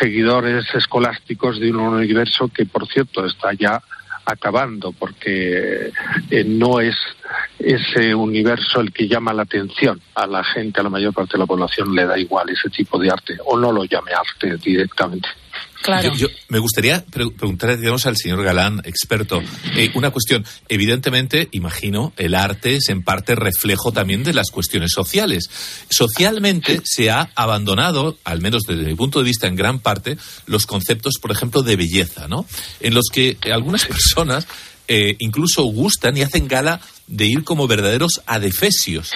[0.00, 3.82] seguidores escolásticos de un universo que, por cierto, está ya
[4.28, 5.90] acabando porque
[6.30, 6.96] eh, no es
[7.58, 11.38] ese universo el que llama la atención a la gente, a la mayor parte de
[11.38, 15.28] la población le da igual ese tipo de arte o no lo llame arte directamente.
[16.16, 19.40] Yo, me gustaría preguntar, digamos, al señor Galán, experto,
[19.76, 20.44] eh, una cuestión.
[20.68, 25.48] Evidentemente, imagino, el arte es en parte reflejo también de las cuestiones sociales.
[25.88, 30.66] Socialmente se ha abandonado, al menos desde mi punto de vista, en gran parte, los
[30.66, 32.46] conceptos, por ejemplo, de belleza, ¿no?
[32.80, 34.46] En los que algunas personas
[34.88, 39.10] eh, incluso gustan y hacen gala de ir como verdaderos adefesios.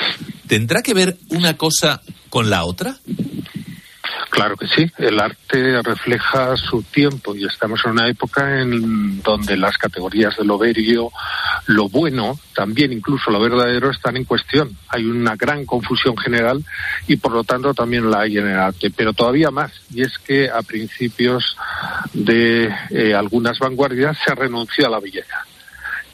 [0.47, 2.99] ¿Tendrá que ver una cosa con la otra?
[4.33, 9.59] Claro que sí, el arte refleja su tiempo y estamos en una época en donde
[9.59, 11.11] las categorías de lo verio,
[11.67, 14.75] lo bueno, también incluso lo verdadero están en cuestión.
[14.89, 16.65] Hay una gran confusión general
[17.07, 20.19] y por lo tanto también la hay en el arte, pero todavía más, y es
[20.19, 21.55] que a principios
[22.15, 25.45] de eh, algunas vanguardias se renunció a la belleza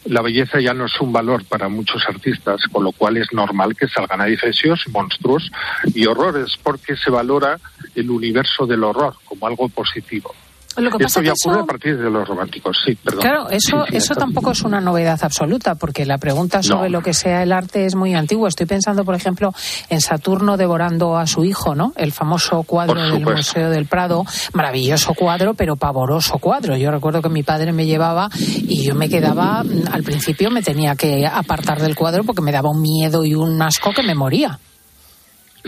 [0.05, 3.77] la belleza ya no es un valor para muchos artistas, con lo cual es normal
[3.77, 5.51] que salgan adifesios, monstruos
[5.95, 7.59] y horrores, porque se valora
[7.95, 10.35] el universo del horror como algo positivo.
[10.79, 13.21] Lo que pasa Esto ya que ocurre a partir de los románticos, sí, perdón.
[13.21, 17.43] Claro, eso, eso tampoco es una novedad absoluta, porque la pregunta sobre lo que sea
[17.43, 18.49] el arte es muy antigua.
[18.49, 19.53] Estoy pensando, por ejemplo,
[19.89, 21.93] en Saturno devorando a su hijo, ¿no?
[21.97, 26.77] El famoso cuadro del Museo del Prado, maravilloso cuadro, pero pavoroso cuadro.
[26.77, 30.95] Yo recuerdo que mi padre me llevaba y yo me quedaba, al principio me tenía
[30.95, 34.59] que apartar del cuadro porque me daba un miedo y un asco que me moría.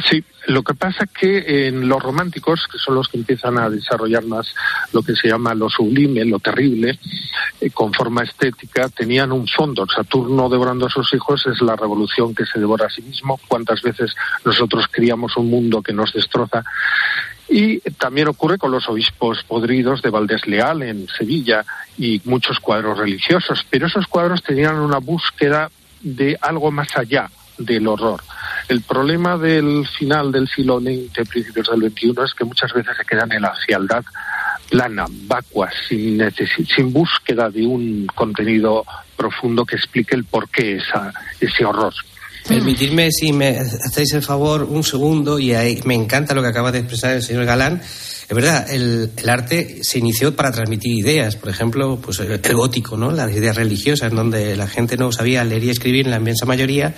[0.08, 3.68] Sí, lo que pasa es que en los románticos, que son los que empiezan a
[3.68, 4.54] desarrollar más
[4.92, 6.98] lo que se llama lo sublime, lo terrible,
[7.60, 9.86] eh, con forma estética, tenían un fondo.
[9.86, 13.40] Saturno devorando a sus hijos es la revolución que se devora a sí mismo.
[13.48, 16.64] ¿Cuántas veces nosotros criamos un mundo que nos destroza?
[17.48, 21.64] Y también ocurre con los obispos podridos de Valdés Leal en Sevilla
[21.98, 23.66] y muchos cuadros religiosos.
[23.68, 25.68] Pero esos cuadros tenían una búsqueda
[26.00, 27.28] de algo más allá
[27.60, 28.22] del horror.
[28.68, 33.04] El problema del final del siglo XX, principios del XXI, es que muchas veces se
[33.04, 34.04] quedan en la fialdad
[34.68, 36.20] plana, vacua, sin,
[36.74, 38.84] sin búsqueda de un contenido
[39.16, 41.92] profundo que explique el porqué esa, ese horror.
[42.46, 46.72] Permitirme, si me hacéis el favor, un segundo, y ahí me encanta lo que acaba
[46.72, 51.36] de expresar el señor Galán, Es verdad, el, el, arte se inició para transmitir ideas,
[51.36, 53.10] por ejemplo, pues el, gótico, ¿no?
[53.10, 56.94] Las ideas religiosas, donde la gente no sabía leer y escribir en la inmensa mayoría,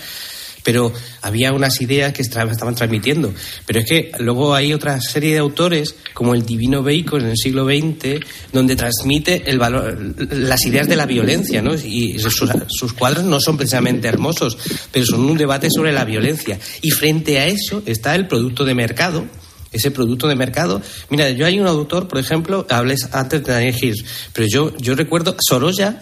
[0.63, 3.33] pero había unas ideas que estaban transmitiendo.
[3.67, 7.37] Pero es que luego hay otra serie de autores, como el Divino Bacon en el
[7.37, 11.75] siglo XX, donde transmite el valor, las ideas de la violencia, ¿no?
[11.75, 14.57] Y sus, sus cuadros no son precisamente hermosos,
[14.91, 16.59] pero son un debate sobre la violencia.
[16.81, 19.27] Y frente a eso está el producto de mercado,
[19.73, 20.83] ese producto de mercado.
[21.09, 24.95] Mira, yo hay un autor, por ejemplo, hables antes de Daniel Hirsch, pero yo, yo
[24.95, 25.99] recuerdo Sorolla,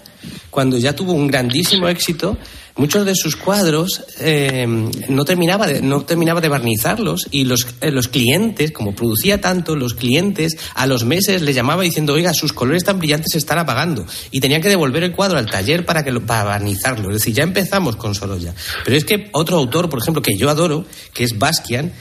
[0.51, 2.37] cuando ya tuvo un grandísimo éxito,
[2.81, 4.67] muchos de sus cuadros eh,
[5.09, 9.77] no, terminaba de, no terminaba de barnizarlos y los, eh, los clientes, como producía tanto,
[9.77, 13.59] los clientes a los meses le llamaba diciendo, oiga, sus colores tan brillantes se están
[13.59, 17.11] apagando y tenían que devolver el cuadro al taller para, que lo, para barnizarlo.
[17.11, 18.55] Es decir, ya empezamos con Sorolla.
[18.83, 21.93] Pero es que otro autor, por ejemplo, que yo adoro, que es Bastian,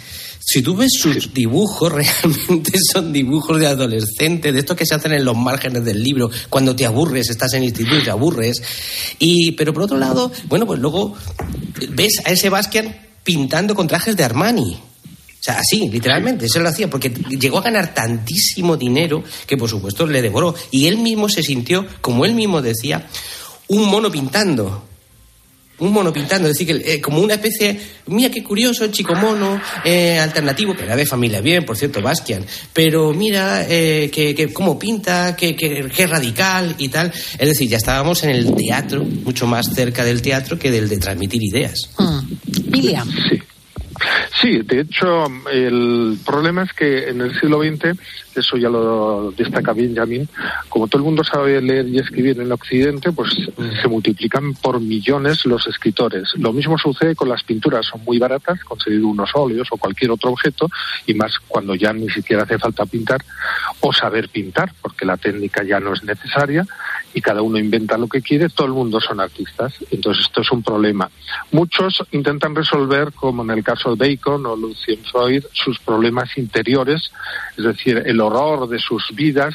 [0.52, 5.14] si tú ves sus dibujos, realmente son dibujos de adolescente, de estos que se hacen
[5.14, 8.60] en los márgenes del libro, cuando te aburres, estás en el instituto y te aburres.
[9.20, 11.16] Y, pero por otro lado, bueno, pues luego
[11.92, 12.88] ves a ese Basquiat
[13.24, 14.74] pintando con trajes de Armani.
[14.74, 19.70] O sea, así, literalmente, eso lo hacía, porque llegó a ganar tantísimo dinero que, por
[19.70, 20.56] supuesto, le devoró.
[20.72, 23.08] Y él mismo se sintió, como él mismo decía,
[23.68, 24.89] un mono pintando
[25.80, 29.62] un mono pintando, es decir, que, eh, como una especie, mira qué curioso, chico mono,
[29.84, 34.54] eh, alternativo, que era de familia bien, por cierto, Bastian, pero mira eh, que, que,
[34.54, 37.12] cómo pinta, que, que, que, radical y tal.
[37.38, 40.98] Es decir, ya estábamos en el teatro, mucho más cerca del teatro que del de
[40.98, 41.90] transmitir ideas.
[41.98, 42.20] Mm.
[42.72, 43.10] William.
[43.10, 43.40] Sí.
[44.42, 48.00] Sí, de hecho, el problema es que en el siglo XX,
[48.36, 50.28] eso ya lo destaca Benjamin,
[50.70, 53.36] como todo el mundo sabe leer y escribir en Occidente, pues
[53.82, 56.30] se multiplican por millones los escritores.
[56.38, 60.32] Lo mismo sucede con las pinturas, son muy baratas, conseguir unos óleos o cualquier otro
[60.32, 60.70] objeto,
[61.06, 63.24] y más cuando ya ni siquiera hace falta pintar
[63.82, 66.66] o saber pintar, porque la técnica ya no es necesaria
[67.20, 69.74] y cada uno inventa lo que quiere, todo el mundo son artistas.
[69.92, 71.10] Entonces esto es un problema.
[71.52, 77.12] Muchos intentan resolver, como en el caso de Bacon o Lucien Freud, sus problemas interiores,
[77.58, 79.54] es decir, el horror de sus vidas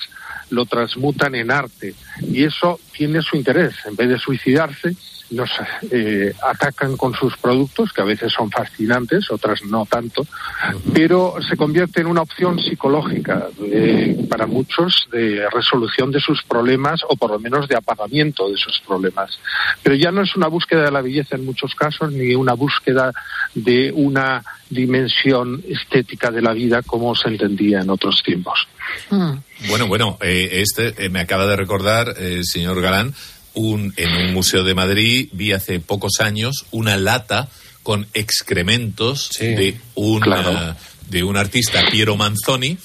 [0.50, 1.94] lo transmutan en arte.
[2.20, 3.74] Y eso tiene su interés.
[3.86, 4.94] En vez de suicidarse,
[5.30, 5.50] nos
[5.90, 10.26] eh, atacan con sus productos, que a veces son fascinantes, otras no tanto,
[10.92, 17.02] pero se convierte en una opción psicológica de, para muchos de resolución de sus problemas
[17.08, 19.38] o por lo menos de apagamiento de sus problemas.
[19.82, 23.12] Pero ya no es una búsqueda de la belleza en muchos casos, ni una búsqueda
[23.54, 28.66] de una dimensión estética de la vida como se entendía en otros tiempos.
[29.10, 29.32] Mm.
[29.68, 33.14] Bueno, bueno, eh, este eh, me acaba de recordar, eh, señor Galán,
[33.54, 37.48] un, en un museo de Madrid vi hace pocos años una lata
[37.82, 40.52] con excrementos sí, de, un, claro.
[40.52, 42.78] uh, de un artista, Piero Manzoni,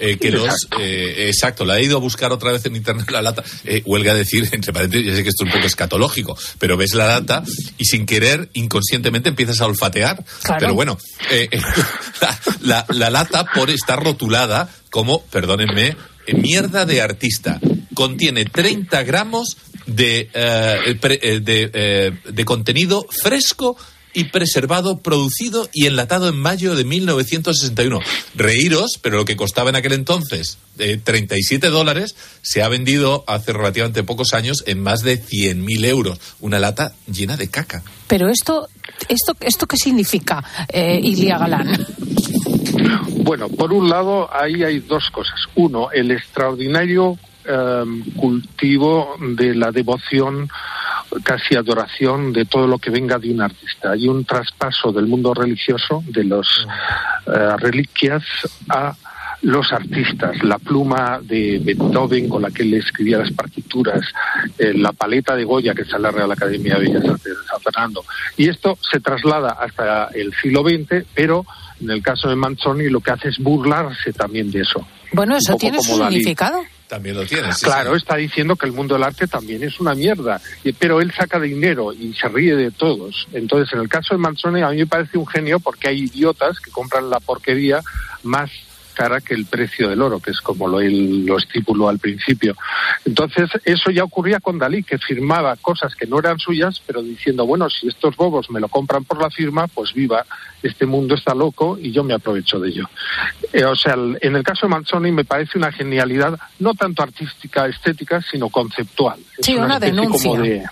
[0.00, 0.78] eh, que exacto.
[0.78, 3.82] los eh, exacto la he ido a buscar otra vez en internet la lata eh,
[3.84, 7.06] huelga decir entre paréntesis ya sé que esto es un poco escatológico pero ves la
[7.06, 7.42] data
[7.76, 10.58] y sin querer inconscientemente empiezas a olfatear claro.
[10.58, 10.98] pero bueno
[11.30, 11.50] eh,
[12.20, 15.96] la, la, la, lata por estar rotulada como perdónenme
[16.32, 17.60] mierda de artista
[17.92, 23.76] contiene 30 gramos de, de, de, de contenido fresco
[24.12, 28.00] y preservado, producido y enlatado en mayo de 1961.
[28.34, 33.52] Reíros, pero lo que costaba en aquel entonces eh, 37 dólares se ha vendido hace
[33.52, 36.18] relativamente pocos años en más de 100.000 euros.
[36.40, 37.82] Una lata llena de caca.
[38.08, 38.68] Pero esto,
[39.08, 41.86] esto, esto ¿qué significa, eh, Ilia Galán?
[43.22, 45.38] Bueno, por un lado, ahí hay dos cosas.
[45.54, 47.18] Uno, el extraordinario
[47.50, 47.84] eh,
[48.16, 50.48] cultivo de la devoción
[51.24, 53.92] casi adoración de todo lo que venga de un artista.
[53.92, 56.46] Hay un traspaso del mundo religioso, de las
[57.26, 58.22] uh, reliquias,
[58.68, 58.94] a
[59.42, 64.04] los artistas, la pluma de Beethoven con la que él escribía las partituras,
[64.58, 67.46] eh, la paleta de Goya que está en la Real Academia de Bellas Artes de
[67.48, 68.04] San Fernando.
[68.36, 71.46] Y esto se traslada hasta el siglo XX, pero
[71.80, 74.86] en el caso de Manzoni lo que hace es burlarse también de eso.
[75.12, 76.58] Bueno, eso tiene su significado.
[76.58, 76.79] Dalí.
[76.90, 77.52] También lo tiene.
[77.52, 77.98] Sí, claro, sí.
[77.98, 80.40] está diciendo que el mundo del arte también es una mierda,
[80.76, 83.28] pero él saca dinero y se ríe de todos.
[83.32, 86.58] Entonces, en el caso de Manzoni, a mí me parece un genio porque hay idiotas
[86.58, 87.80] que compran la porquería
[88.24, 88.50] más
[89.00, 92.54] cara que el precio del oro, que es como lo, él lo estipuló al principio.
[93.06, 97.46] Entonces, eso ya ocurría con Dalí, que firmaba cosas que no eran suyas, pero diciendo,
[97.46, 100.26] bueno, si estos bobos me lo compran por la firma, pues viva,
[100.62, 102.90] este mundo está loco y yo me aprovecho de ello.
[103.54, 107.66] Eh, o sea, en el caso de Manzoni me parece una genialidad, no tanto artística,
[107.68, 109.18] estética, sino conceptual.
[109.40, 110.40] Sí, es una, una denuncia.
[110.42, 110.64] De...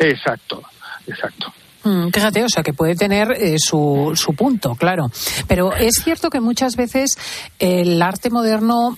[0.00, 0.64] Exacto,
[1.06, 1.54] exacto.
[1.84, 5.10] Mm, fíjate, o sea, que puede tener eh, su, su punto, claro.
[5.48, 7.16] Pero es cierto que muchas veces
[7.58, 8.96] el arte moderno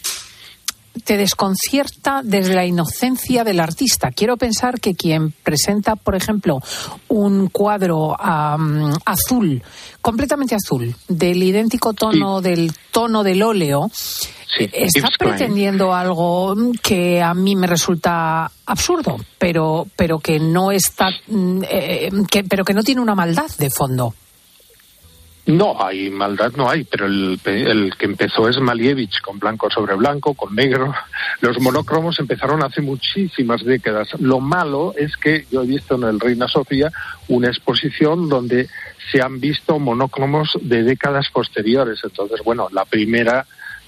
[1.02, 4.10] te desconcierta desde la inocencia del artista.
[4.12, 6.60] Quiero pensar que quien presenta, por ejemplo,
[7.08, 9.62] un cuadro azul,
[10.00, 13.90] completamente azul, del idéntico tono del tono del óleo,
[14.58, 21.62] está pretendiendo algo que a mí me resulta absurdo, pero pero que no está, mm,
[21.68, 24.14] eh, que, pero que no tiene una maldad de fondo.
[25.46, 27.38] No, hay maldad, no hay, pero el,
[27.98, 30.94] que empezó es Malievich, con blanco sobre blanco, con negro.
[31.40, 34.08] Los monocromos empezaron hace muchísimas décadas.
[34.20, 36.90] Lo malo es que yo he visto en el Reina Sofía
[37.28, 38.70] una exposición donde
[39.12, 42.00] se han visto monocromos de décadas posteriores.
[42.02, 43.44] Entonces, bueno, la primera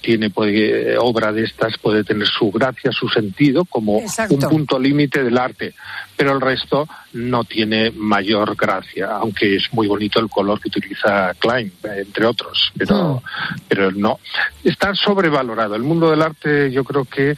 [0.07, 5.24] tiene puede, obra de estas puede tener su gracia, su sentido como un punto límite
[5.24, 5.74] del arte,
[6.16, 11.34] pero el resto no tiene mayor gracia, aunque es muy bonito el color que utiliza
[11.40, 13.59] Klein, entre otros, pero, hmm.
[13.66, 14.20] pero no.
[14.62, 15.74] Está sobrevalorado.
[15.74, 17.36] El mundo del arte yo creo que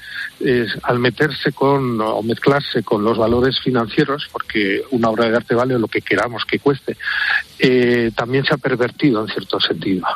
[0.83, 5.79] al meterse con o mezclarse con los valores financieros, porque una obra de arte vale
[5.79, 6.99] lo que queramos que cueste,
[7.59, 10.07] eh, también se ha pervertido en cierto sentido.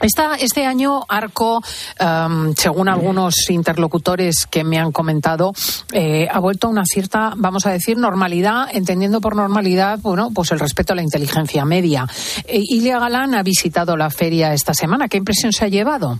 [0.00, 1.62] Hmm este año Arco,
[1.98, 5.52] em, según algunos interlocutores que me han comentado,
[5.92, 10.52] eh, ha vuelto a una cierta, vamos a decir, normalidad, entendiendo por normalidad, bueno, pues
[10.52, 12.06] el respeto a la inteligencia media.
[12.46, 15.08] Eh, Ilia Galán ha visitado la feria esta semana.
[15.08, 16.18] ¿Qué impresión se ha llevado?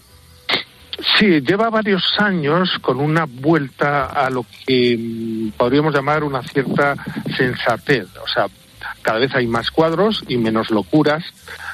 [1.19, 6.95] Sí, lleva varios años con una vuelta a lo que mm, podríamos llamar una cierta
[7.37, 8.07] sensatez.
[8.23, 8.47] O sea,
[9.03, 11.25] cada vez hay más cuadros y menos locuras,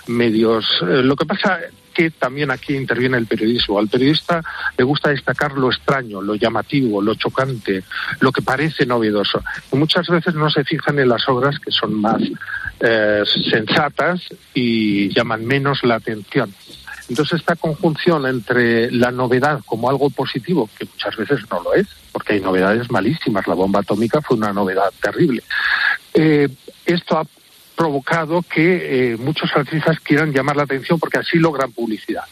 [0.06, 0.66] medios.
[0.82, 1.58] Eh, lo que pasa
[1.96, 3.78] que también aquí interviene el periodismo.
[3.78, 4.42] Al periodista
[4.76, 7.84] le gusta destacar lo extraño, lo llamativo, lo chocante,
[8.20, 9.42] lo que parece novedoso.
[9.72, 12.20] muchas veces no se fijan en las obras que son más
[12.80, 14.20] eh, sensatas
[14.52, 16.52] y llaman menos la atención.
[17.08, 21.86] Entonces, esta conjunción entre la novedad como algo positivo, que muchas veces no lo es,
[22.12, 25.42] porque hay novedades malísimas, la bomba atómica fue una novedad terrible,
[26.12, 26.48] eh,
[26.84, 27.24] esto ha
[27.76, 32.24] provocado que eh, muchos artistas quieran llamar la atención porque así logran publicidad.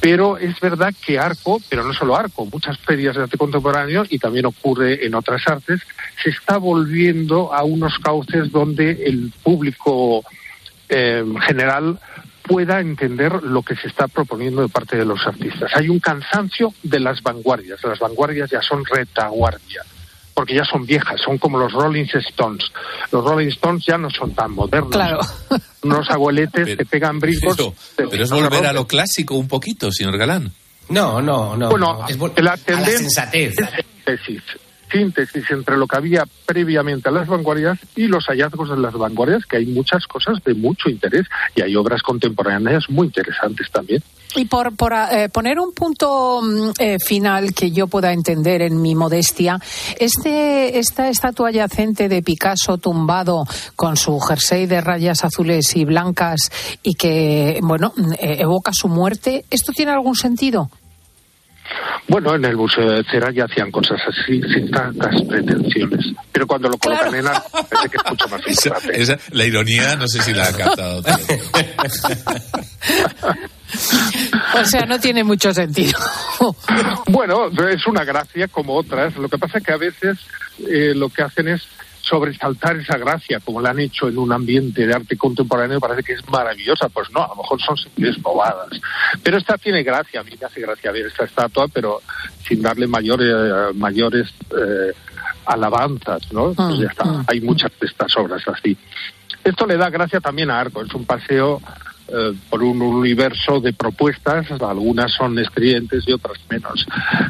[0.00, 4.18] Pero es verdad que Arco, pero no solo Arco, muchas ferias de arte contemporáneo y
[4.18, 5.80] también ocurre en otras artes,
[6.22, 10.24] se está volviendo a unos cauces donde el público
[10.88, 11.98] eh, general
[12.42, 15.72] pueda entender lo que se está proponiendo de parte de los artistas.
[15.74, 19.82] Hay un cansancio de las vanguardias, las vanguardias ya son retaguardia
[20.36, 22.70] porque ya son viejas, son como los Rolling Stones.
[23.10, 24.90] Los Rolling Stones ya no son tan modernos.
[24.90, 25.20] Claro.
[25.82, 27.56] Unos abueletes que pegan brincos.
[27.96, 30.52] Pero, es volver a lo clásico un poquito, señor Galán.
[30.90, 31.70] No, no, no.
[31.70, 33.54] Bueno, es la tendencia sensatez.
[34.04, 34.20] Es
[34.90, 39.44] síntesis entre lo que había previamente a las vanguardias y los hallazgos de las vanguardias,
[39.46, 44.02] que hay muchas cosas de mucho interés y hay obras contemporáneas muy interesantes también.
[44.34, 44.72] Y por,
[45.12, 49.58] eh, poner un punto mm, eh, final que yo pueda entender en mi modestia,
[49.98, 53.44] este, esta estatua yacente de Picasso tumbado
[53.76, 56.50] con su jersey de rayas azules y blancas
[56.82, 60.70] y que, bueno, mm, eh, evoca su muerte, ¿esto tiene algún sentido?
[62.08, 66.06] Bueno, en el Museo de Cera ya hacían cosas así, sin tantas pretensiones.
[66.32, 68.40] Pero cuando lo colocan en arte, parece que es mucho más
[68.92, 71.02] esa, La ironía, no sé si la ha captado.
[74.54, 75.98] o sea, no tiene mucho sentido.
[77.08, 79.16] bueno, es una gracia como otras.
[79.16, 80.18] Lo que pasa es que a veces
[80.68, 81.66] eh, lo que hacen es
[82.06, 86.12] sobresaltar esa gracia, como la han hecho en un ambiente de arte contemporáneo, parece que
[86.12, 86.88] es maravillosa.
[86.88, 88.80] Pues no, a lo mejor son simples bobadas.
[89.22, 92.00] Pero esta tiene gracia, a mí me hace gracia ver esta estatua, pero
[92.44, 94.92] sin darle mayores, mayores eh,
[95.46, 96.52] alabanzas, ¿no?
[96.54, 97.04] Pues ya está.
[97.04, 97.24] Mm, mm.
[97.28, 98.76] Hay muchas de estas obras así.
[99.42, 101.60] Esto le da gracia también a Arco, es un paseo
[102.08, 106.86] eh, por un universo de propuestas, algunas son estridentes y otras menos.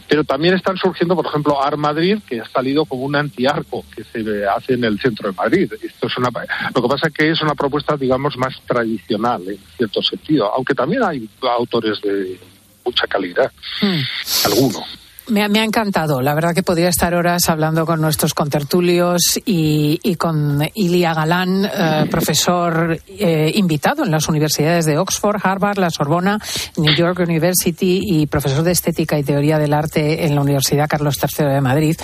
[0.08, 4.04] Pero también están surgiendo, por ejemplo, Ar Madrid, que ha salido como un antiarco que
[4.04, 5.72] se hace en el centro de Madrid.
[5.82, 6.30] Esto es una,
[6.74, 10.74] lo que pasa es que es una propuesta, digamos, más tradicional en cierto sentido, aunque
[10.74, 12.38] también hay autores de
[12.84, 13.50] mucha calidad,
[13.80, 14.00] hmm.
[14.44, 14.84] alguno.
[15.28, 16.20] Me, ha encantado.
[16.20, 21.64] La verdad que podría estar horas hablando con nuestros contertulios y, y con Ilia Galán,
[21.64, 26.38] eh, profesor eh, invitado en las universidades de Oxford, Harvard, la Sorbona,
[26.76, 31.18] New York University y profesor de estética y teoría del arte en la Universidad Carlos
[31.20, 31.96] III de Madrid.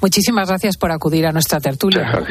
[0.00, 2.24] Muchísimas gracias por acudir a nuestra tertulia.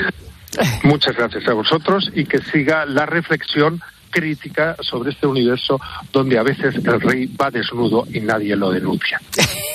[0.83, 5.79] Muchas gracias a vosotros y que siga la reflexión crítica sobre este universo
[6.11, 9.21] donde a veces el rey va desnudo y nadie lo denuncia.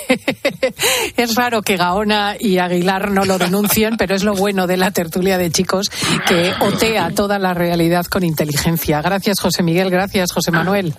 [1.16, 4.91] es raro que Gaona y Aguilar no lo denuncien, pero es lo bueno de la
[4.91, 5.91] tertulia de chicos
[6.28, 9.01] que otea toda la realidad con inteligencia.
[9.03, 9.91] Gracias, José Miguel.
[9.91, 10.95] Gracias, José Manuel.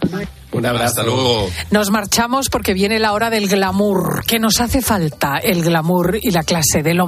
[0.51, 0.85] Un abrazo.
[0.85, 1.49] Hasta luego.
[1.71, 6.31] Nos marchamos porque viene la hora del glamour, que nos hace falta el glamour y
[6.31, 7.07] la clase de lo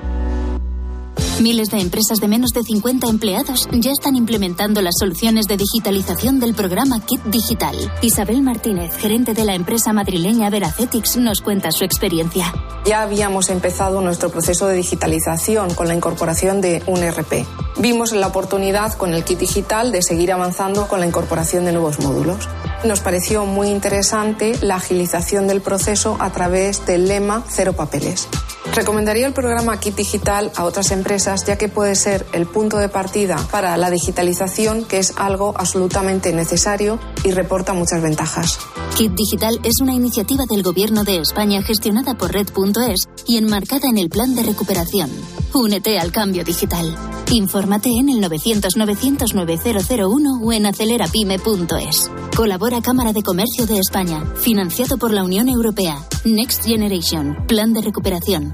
[1.39, 6.39] Miles de empresas de menos de 50 empleados ya están implementando las soluciones de digitalización
[6.39, 7.75] del programa Kit Digital.
[8.01, 12.53] Isabel Martínez, gerente de la empresa madrileña Veracetix, nos cuenta su experiencia.
[12.85, 17.45] Ya habíamos empezado nuestro proceso de digitalización con la incorporación de un RP.
[17.77, 21.99] Vimos la oportunidad con el Kit Digital de seguir avanzando con la incorporación de nuevos
[21.99, 22.49] módulos.
[22.83, 28.27] Nos pareció muy interesante la agilización del proceso a través del lema Cero Papeles.
[28.73, 32.87] Recomendaría el programa Kit Digital a otras empresas ya que puede ser el punto de
[32.87, 38.59] partida para la digitalización que es algo absolutamente necesario y reporta muchas ventajas.
[38.95, 43.97] Kit Digital es una iniciativa del Gobierno de España gestionada por Red.es y enmarcada en
[43.97, 45.11] el plan de recuperación.
[45.53, 46.95] Únete al cambio digital.
[47.31, 52.11] Infórmate en el 900-900-9001 o en acelerapyme.es.
[52.35, 55.97] Colabora Cámara de Comercio de España, financiado por la Unión Europea.
[56.25, 58.53] Next Generation, Plan de Recuperación,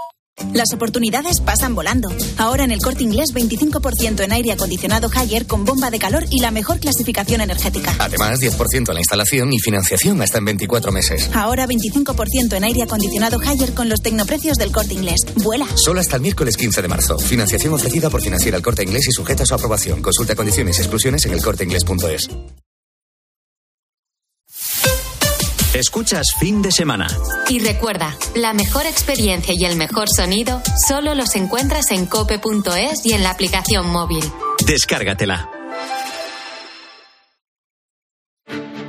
[0.53, 2.09] Las oportunidades pasan volando.
[2.37, 6.39] Ahora en el corte inglés 25% en aire acondicionado Higher con bomba de calor y
[6.39, 7.95] la mejor clasificación energética.
[7.99, 11.29] Además, 10% en la instalación y financiación hasta en 24 meses.
[11.33, 15.21] Ahora 25% en aire acondicionado Higher con los tecnoprecios del corte inglés.
[15.35, 15.67] Vuela.
[15.75, 17.17] Solo hasta el miércoles 15 de marzo.
[17.17, 20.01] Financiación ofrecida por Financiera el corte inglés y sujeta a su aprobación.
[20.01, 22.29] Consulta condiciones y exclusiones en elcorteinglés.es.
[25.73, 27.07] Escuchas fin de semana.
[27.47, 33.13] Y recuerda, la mejor experiencia y el mejor sonido solo los encuentras en cope.es y
[33.13, 34.23] en la aplicación móvil.
[34.65, 35.49] Descárgatela.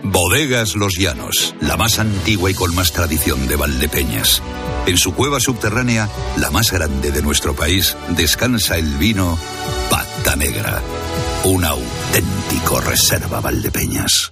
[0.03, 4.43] Bodegas Los Llanos, la más antigua y con más tradición de Valdepeñas.
[4.87, 9.39] En su cueva subterránea, la más grande de nuestro país, descansa el vino
[9.89, 10.83] Pata Negra,
[11.45, 14.32] un auténtico reserva Valdepeñas.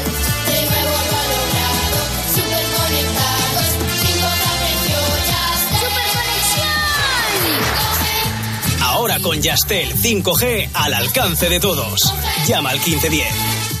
[9.21, 12.13] Con Yastel 5G al alcance de todos.
[12.47, 13.71] Llama al 1510.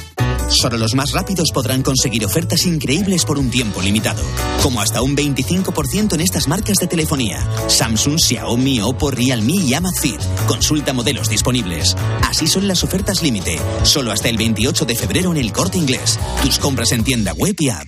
[0.49, 4.21] Solo los más rápidos podrán conseguir ofertas increíbles por un tiempo limitado,
[4.61, 10.19] como hasta un 25% en estas marcas de telefonía: Samsung, Xiaomi, Oppo, Realme y Amazfit.
[10.47, 11.95] Consulta modelos disponibles.
[12.27, 16.19] Así son las ofertas límite, solo hasta el 28 de febrero en el Corte Inglés.
[16.43, 17.87] Tus compras en tienda web y app.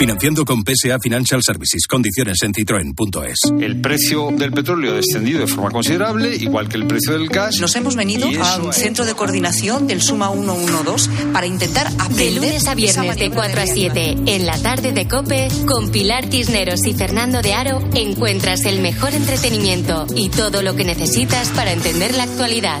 [0.00, 1.86] Financiando con PSA Financial Services.
[1.86, 3.38] Condiciones en citroen.es.
[3.60, 7.60] El precio del petróleo ha descendido de forma considerable, igual que el precio del gas.
[7.60, 12.16] Nos hemos venido a un centro de coordinación del Suma 112 para intentar aprender.
[12.16, 16.30] De lunes a viernes de 4 a 7 en la tarde de Cope con Pilar
[16.30, 21.72] Tisneros y Fernando de Aro encuentras el mejor entretenimiento y todo lo que necesitas para
[21.72, 22.80] entender la actualidad.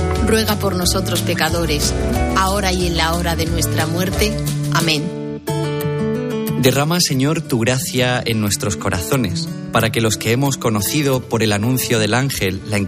[0.25, 1.93] ruega por nosotros pecadores,
[2.37, 4.35] ahora y en la hora de nuestra muerte.
[4.73, 5.21] Amén.
[6.61, 11.53] Derrama, Señor, tu gracia en nuestros corazones, para que los que hemos conocido por el
[11.53, 12.87] anuncio del ángel la encarnación